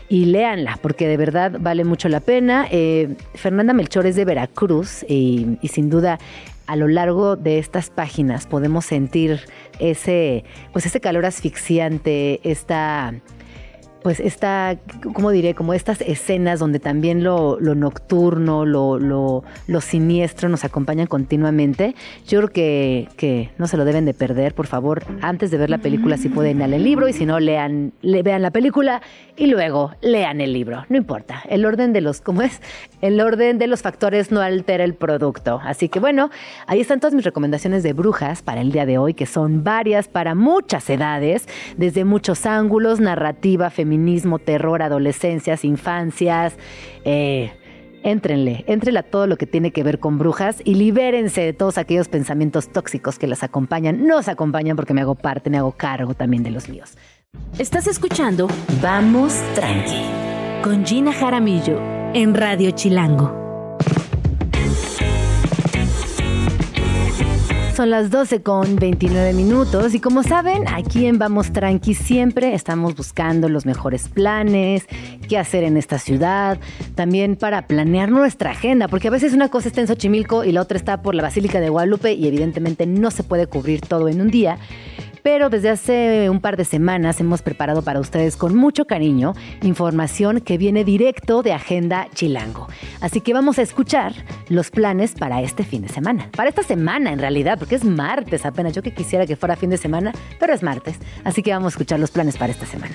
[0.09, 2.67] y léanla, porque de verdad vale mucho la pena.
[2.71, 6.19] Eh, Fernanda Melchor es de Veracruz y sin duda
[6.67, 9.41] a lo largo de estas páginas podemos sentir
[9.79, 13.15] ese, pues ese calor asfixiante, esta
[14.07, 14.79] pues esta,
[15.15, 15.55] ¿cómo diré?
[15.55, 21.97] Como estas escenas donde también lo, lo nocturno, lo, lo, lo siniestro nos acompañan continuamente.
[22.25, 25.03] Yo creo que, que no se lo deben de perder, por favor.
[25.23, 28.23] Antes de ver la película, si pueden leer el libro y si no, lean, le,
[28.23, 29.03] vean la película
[29.37, 30.85] y luego lean el libro.
[30.89, 31.43] No importa.
[31.49, 32.63] El orden de los, ¿cómo es?
[33.01, 35.61] El orden de los factores no altera el producto.
[35.65, 36.31] Así que bueno,
[36.69, 40.07] ahí están todas mis recomendaciones de brujas para el día de hoy, que son varias
[40.07, 46.55] para muchas edades, desde muchos ángulos, narrativa, feminismo, terror, adolescencias, infancias.
[47.05, 47.51] Eh,
[48.03, 48.65] Éntrenle,
[48.99, 52.69] a todo lo que tiene que ver con brujas y libérense de todos aquellos pensamientos
[52.69, 54.07] tóxicos que las acompañan.
[54.07, 56.97] Nos acompañan porque me hago parte, me hago cargo también de los míos.
[57.59, 58.47] Estás escuchando
[58.81, 60.05] Vamos tranqui.
[60.63, 61.81] con Gina Jaramillo
[62.15, 63.46] en Radio Chilango.
[67.77, 72.97] Son las 12 con 29 minutos y como saben, aquí en Vamos Tranqui siempre estamos
[72.97, 74.87] buscando los mejores planes,
[75.29, 76.59] qué hacer en esta ciudad,
[76.95, 80.63] también para planear nuestra agenda, porque a veces una cosa está en Xochimilco y la
[80.63, 84.23] otra está por la Basílica de Guadalupe y evidentemente no se puede cubrir todo en
[84.23, 84.57] un día.
[85.27, 90.41] Pero desde hace un par de semanas hemos preparado para ustedes con mucho cariño información
[90.41, 92.69] que viene directo de Agenda Chilango.
[93.01, 94.13] Así que vamos a escuchar
[94.49, 96.31] los planes para este fin de semana.
[96.37, 98.73] Para esta semana en realidad, porque es martes apenas.
[98.73, 100.97] Yo que quisiera que fuera fin de semana, pero es martes.
[101.25, 102.95] Así que vamos a escuchar los planes para esta semana.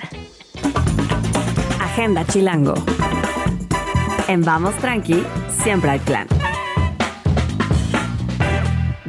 [1.80, 2.72] Agenda Chilango.
[4.26, 5.22] En Vamos Tranqui,
[5.62, 6.26] siempre hay plan.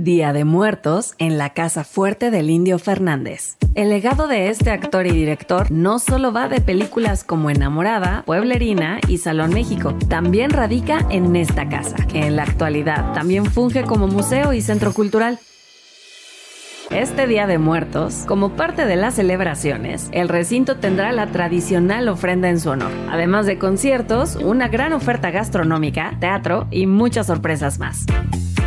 [0.03, 3.55] Día de Muertos en la Casa Fuerte del Indio Fernández.
[3.73, 8.99] El legado de este actor y director no solo va de películas como Enamorada, Pueblerina
[9.07, 14.07] y Salón México, también radica en esta casa, que en la actualidad también funge como
[14.07, 15.39] museo y centro cultural.
[16.93, 22.49] Este Día de Muertos, como parte de las celebraciones, el recinto tendrá la tradicional ofrenda
[22.49, 28.05] en su honor, además de conciertos, una gran oferta gastronómica, teatro y muchas sorpresas más.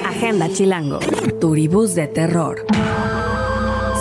[0.05, 0.99] Agenda Chilango,
[1.39, 2.65] Turibús de Terror.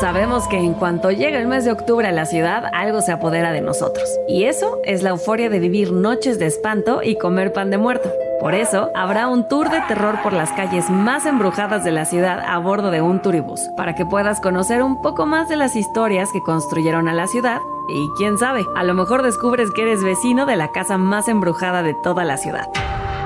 [0.00, 3.52] Sabemos que en cuanto llega el mes de octubre a la ciudad, algo se apodera
[3.52, 4.08] de nosotros.
[4.28, 8.10] Y eso es la euforia de vivir noches de espanto y comer pan de muerto.
[8.42, 12.40] Por eso, habrá un tour de terror por las calles más embrujadas de la ciudad
[12.44, 16.32] a bordo de un turibús, para que puedas conocer un poco más de las historias
[16.32, 20.44] que construyeron a la ciudad y quién sabe, a lo mejor descubres que eres vecino
[20.44, 22.66] de la casa más embrujada de toda la ciudad.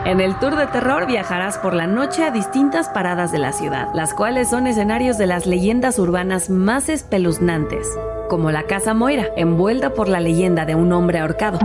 [0.05, 3.89] En el tour de terror viajarás por la noche a distintas paradas de la ciudad,
[3.95, 7.89] las cuales son escenarios de las leyendas urbanas más espeluznantes,
[8.29, 11.59] como la Casa Moira, envuelta por la leyenda de un hombre ahorcado,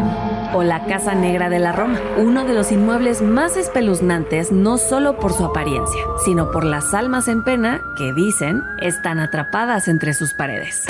[0.53, 5.17] o la Casa Negra de la Roma, uno de los inmuebles más espeluznantes no solo
[5.17, 10.33] por su apariencia, sino por las almas en pena que dicen están atrapadas entre sus
[10.33, 10.85] paredes.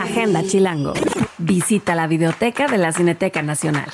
[0.00, 0.94] Agenda Chilango.
[1.38, 3.88] Visita la videoteca de la Cineteca Nacional.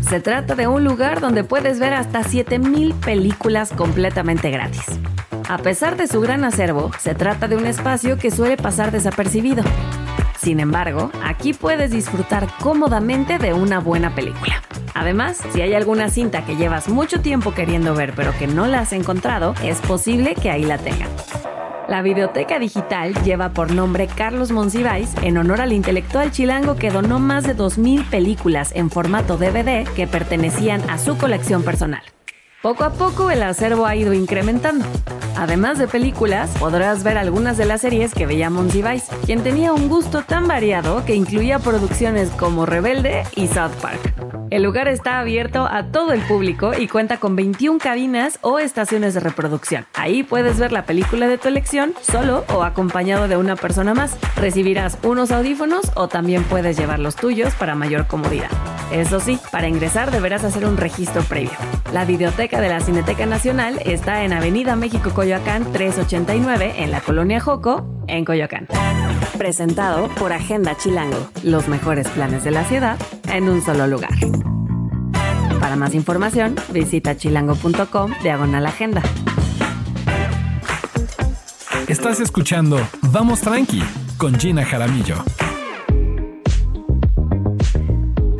[0.00, 4.84] Se trata de un lugar donde puedes ver hasta 7000 películas completamente gratis.
[5.46, 9.62] A pesar de su gran acervo, se trata de un espacio que suele pasar desapercibido.
[10.38, 14.62] Sin embargo, aquí puedes disfrutar cómodamente de una buena película.
[14.94, 18.80] Además, si hay alguna cinta que llevas mucho tiempo queriendo ver pero que no la
[18.80, 21.08] has encontrado, es posible que ahí la tengan.
[21.88, 27.18] La videoteca digital lleva por nombre Carlos Monsiváis en honor al intelectual chilango que donó
[27.18, 32.13] más de 2.000 películas en formato DVD que pertenecían a su colección personal.
[32.64, 34.86] Poco a poco el acervo ha ido incrementando.
[35.36, 39.90] Además de películas, podrás ver algunas de las series que veía Monsiváis, quien tenía un
[39.90, 44.14] gusto tan variado que incluía producciones como Rebelde y South Park.
[44.50, 49.12] El lugar está abierto a todo el público y cuenta con 21 cabinas o estaciones
[49.12, 49.84] de reproducción.
[49.92, 54.16] Ahí puedes ver la película de tu elección solo o acompañado de una persona más.
[54.36, 58.50] Recibirás unos audífonos o también puedes llevar los tuyos para mayor comodidad.
[58.92, 61.50] Eso sí, para ingresar deberás hacer un registro previo.
[61.92, 67.40] La videoteca de la Cineteca Nacional está en Avenida México Coyoacán 389 en la colonia
[67.40, 68.68] Joco, en Coyoacán.
[69.38, 72.98] Presentado por Agenda Chilango, los mejores planes de la ciudad
[73.32, 74.12] en un solo lugar.
[75.60, 79.02] Para más información, visita chilango.com diagonal agenda.
[81.88, 83.82] Estás escuchando Vamos Tranqui
[84.16, 85.24] con Gina Jaramillo.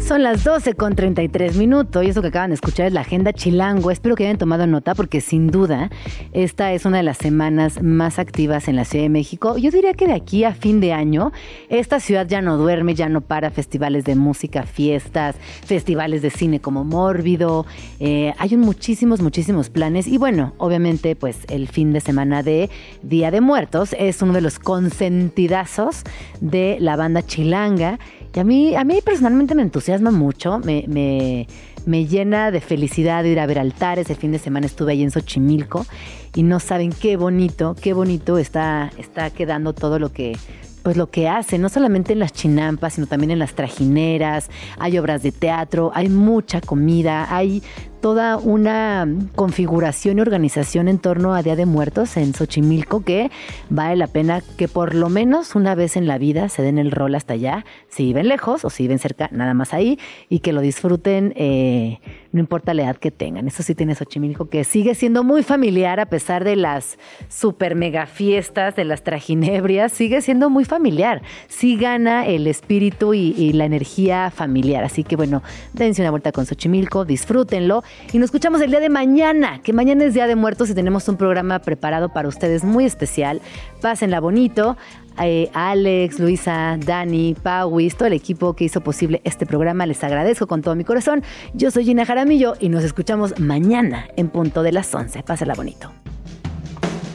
[0.07, 3.33] Son las 12 con 33 minutos y eso que acaban de escuchar es la agenda
[3.33, 3.91] chilango.
[3.91, 5.89] Espero que hayan tomado nota porque sin duda
[6.35, 9.57] esta es una de las semanas más activas en la Ciudad de México.
[9.57, 11.33] Yo diría que de aquí a fin de año
[11.71, 16.61] esta ciudad ya no duerme, ya no para festivales de música, fiestas, festivales de cine
[16.61, 17.65] como Mórbido.
[17.99, 22.69] Eh, hay muchísimos, muchísimos planes y bueno, obviamente pues el fin de semana de
[23.03, 26.03] Día de Muertos es uno de los consentidazos
[26.43, 27.99] de la banda chilanga
[28.41, 31.47] a mí, a mí personalmente me entusiasma mucho, me, me,
[31.87, 34.11] me llena de felicidad ir a ver altares.
[34.11, 35.87] El fin de semana estuve ahí en Xochimilco
[36.35, 40.37] y no saben qué bonito, qué bonito está, está quedando todo lo que,
[40.83, 44.99] pues lo que hace, no solamente en las chinampas, sino también en las trajineras, hay
[44.99, 47.63] obras de teatro, hay mucha comida, hay
[48.05, 53.31] toda una configuración y organización en torno a Día de Muertos en Xochimilco que
[53.71, 56.91] vale la pena que por lo menos una vez en la vida se den el
[56.91, 59.99] rol hasta allá, si viven lejos o si viven cerca, nada más ahí,
[60.29, 61.99] y que lo disfruten, eh,
[62.33, 63.47] no importa la edad que tengan.
[63.47, 66.99] Eso sí tiene Xochimilco que sigue siendo muy familiar a pesar de las
[67.31, 71.23] super mega fiestas, de las trajinebrias, sigue siendo muy familiar.
[71.49, 74.85] Sí gana el espíritu y, y la energía familiar.
[74.85, 75.43] Así que bueno,
[75.73, 77.83] dense una vuelta con Xochimilco, disfrútenlo
[78.13, 81.09] y nos escuchamos el día de mañana, que mañana es Día de Muertos y tenemos
[81.09, 83.41] un programa preparado para ustedes muy especial.
[83.81, 84.77] Pásenla bonito.
[85.21, 90.47] Eh, Alex, Luisa, Dani, Pauis, todo el equipo que hizo posible este programa, les agradezco
[90.47, 91.23] con todo mi corazón.
[91.55, 95.23] Yo soy Gina Jaramillo y nos escuchamos mañana en punto de las 11.
[95.23, 95.93] Pásenla bonito.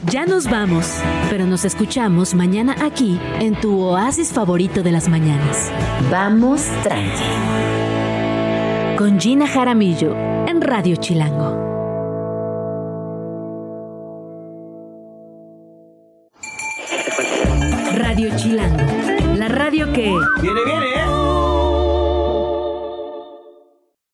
[0.06, 5.70] Ya nos vamos, pero nos escuchamos mañana aquí en tu oasis favorito de las mañanas.
[6.10, 7.22] Vamos tranqui.
[8.96, 11.56] Con Gina Jaramillo en Radio Chilango.
[17.94, 18.82] Radio Chilango,
[19.36, 20.12] la radio que...
[20.42, 21.09] ¡Viene, viene!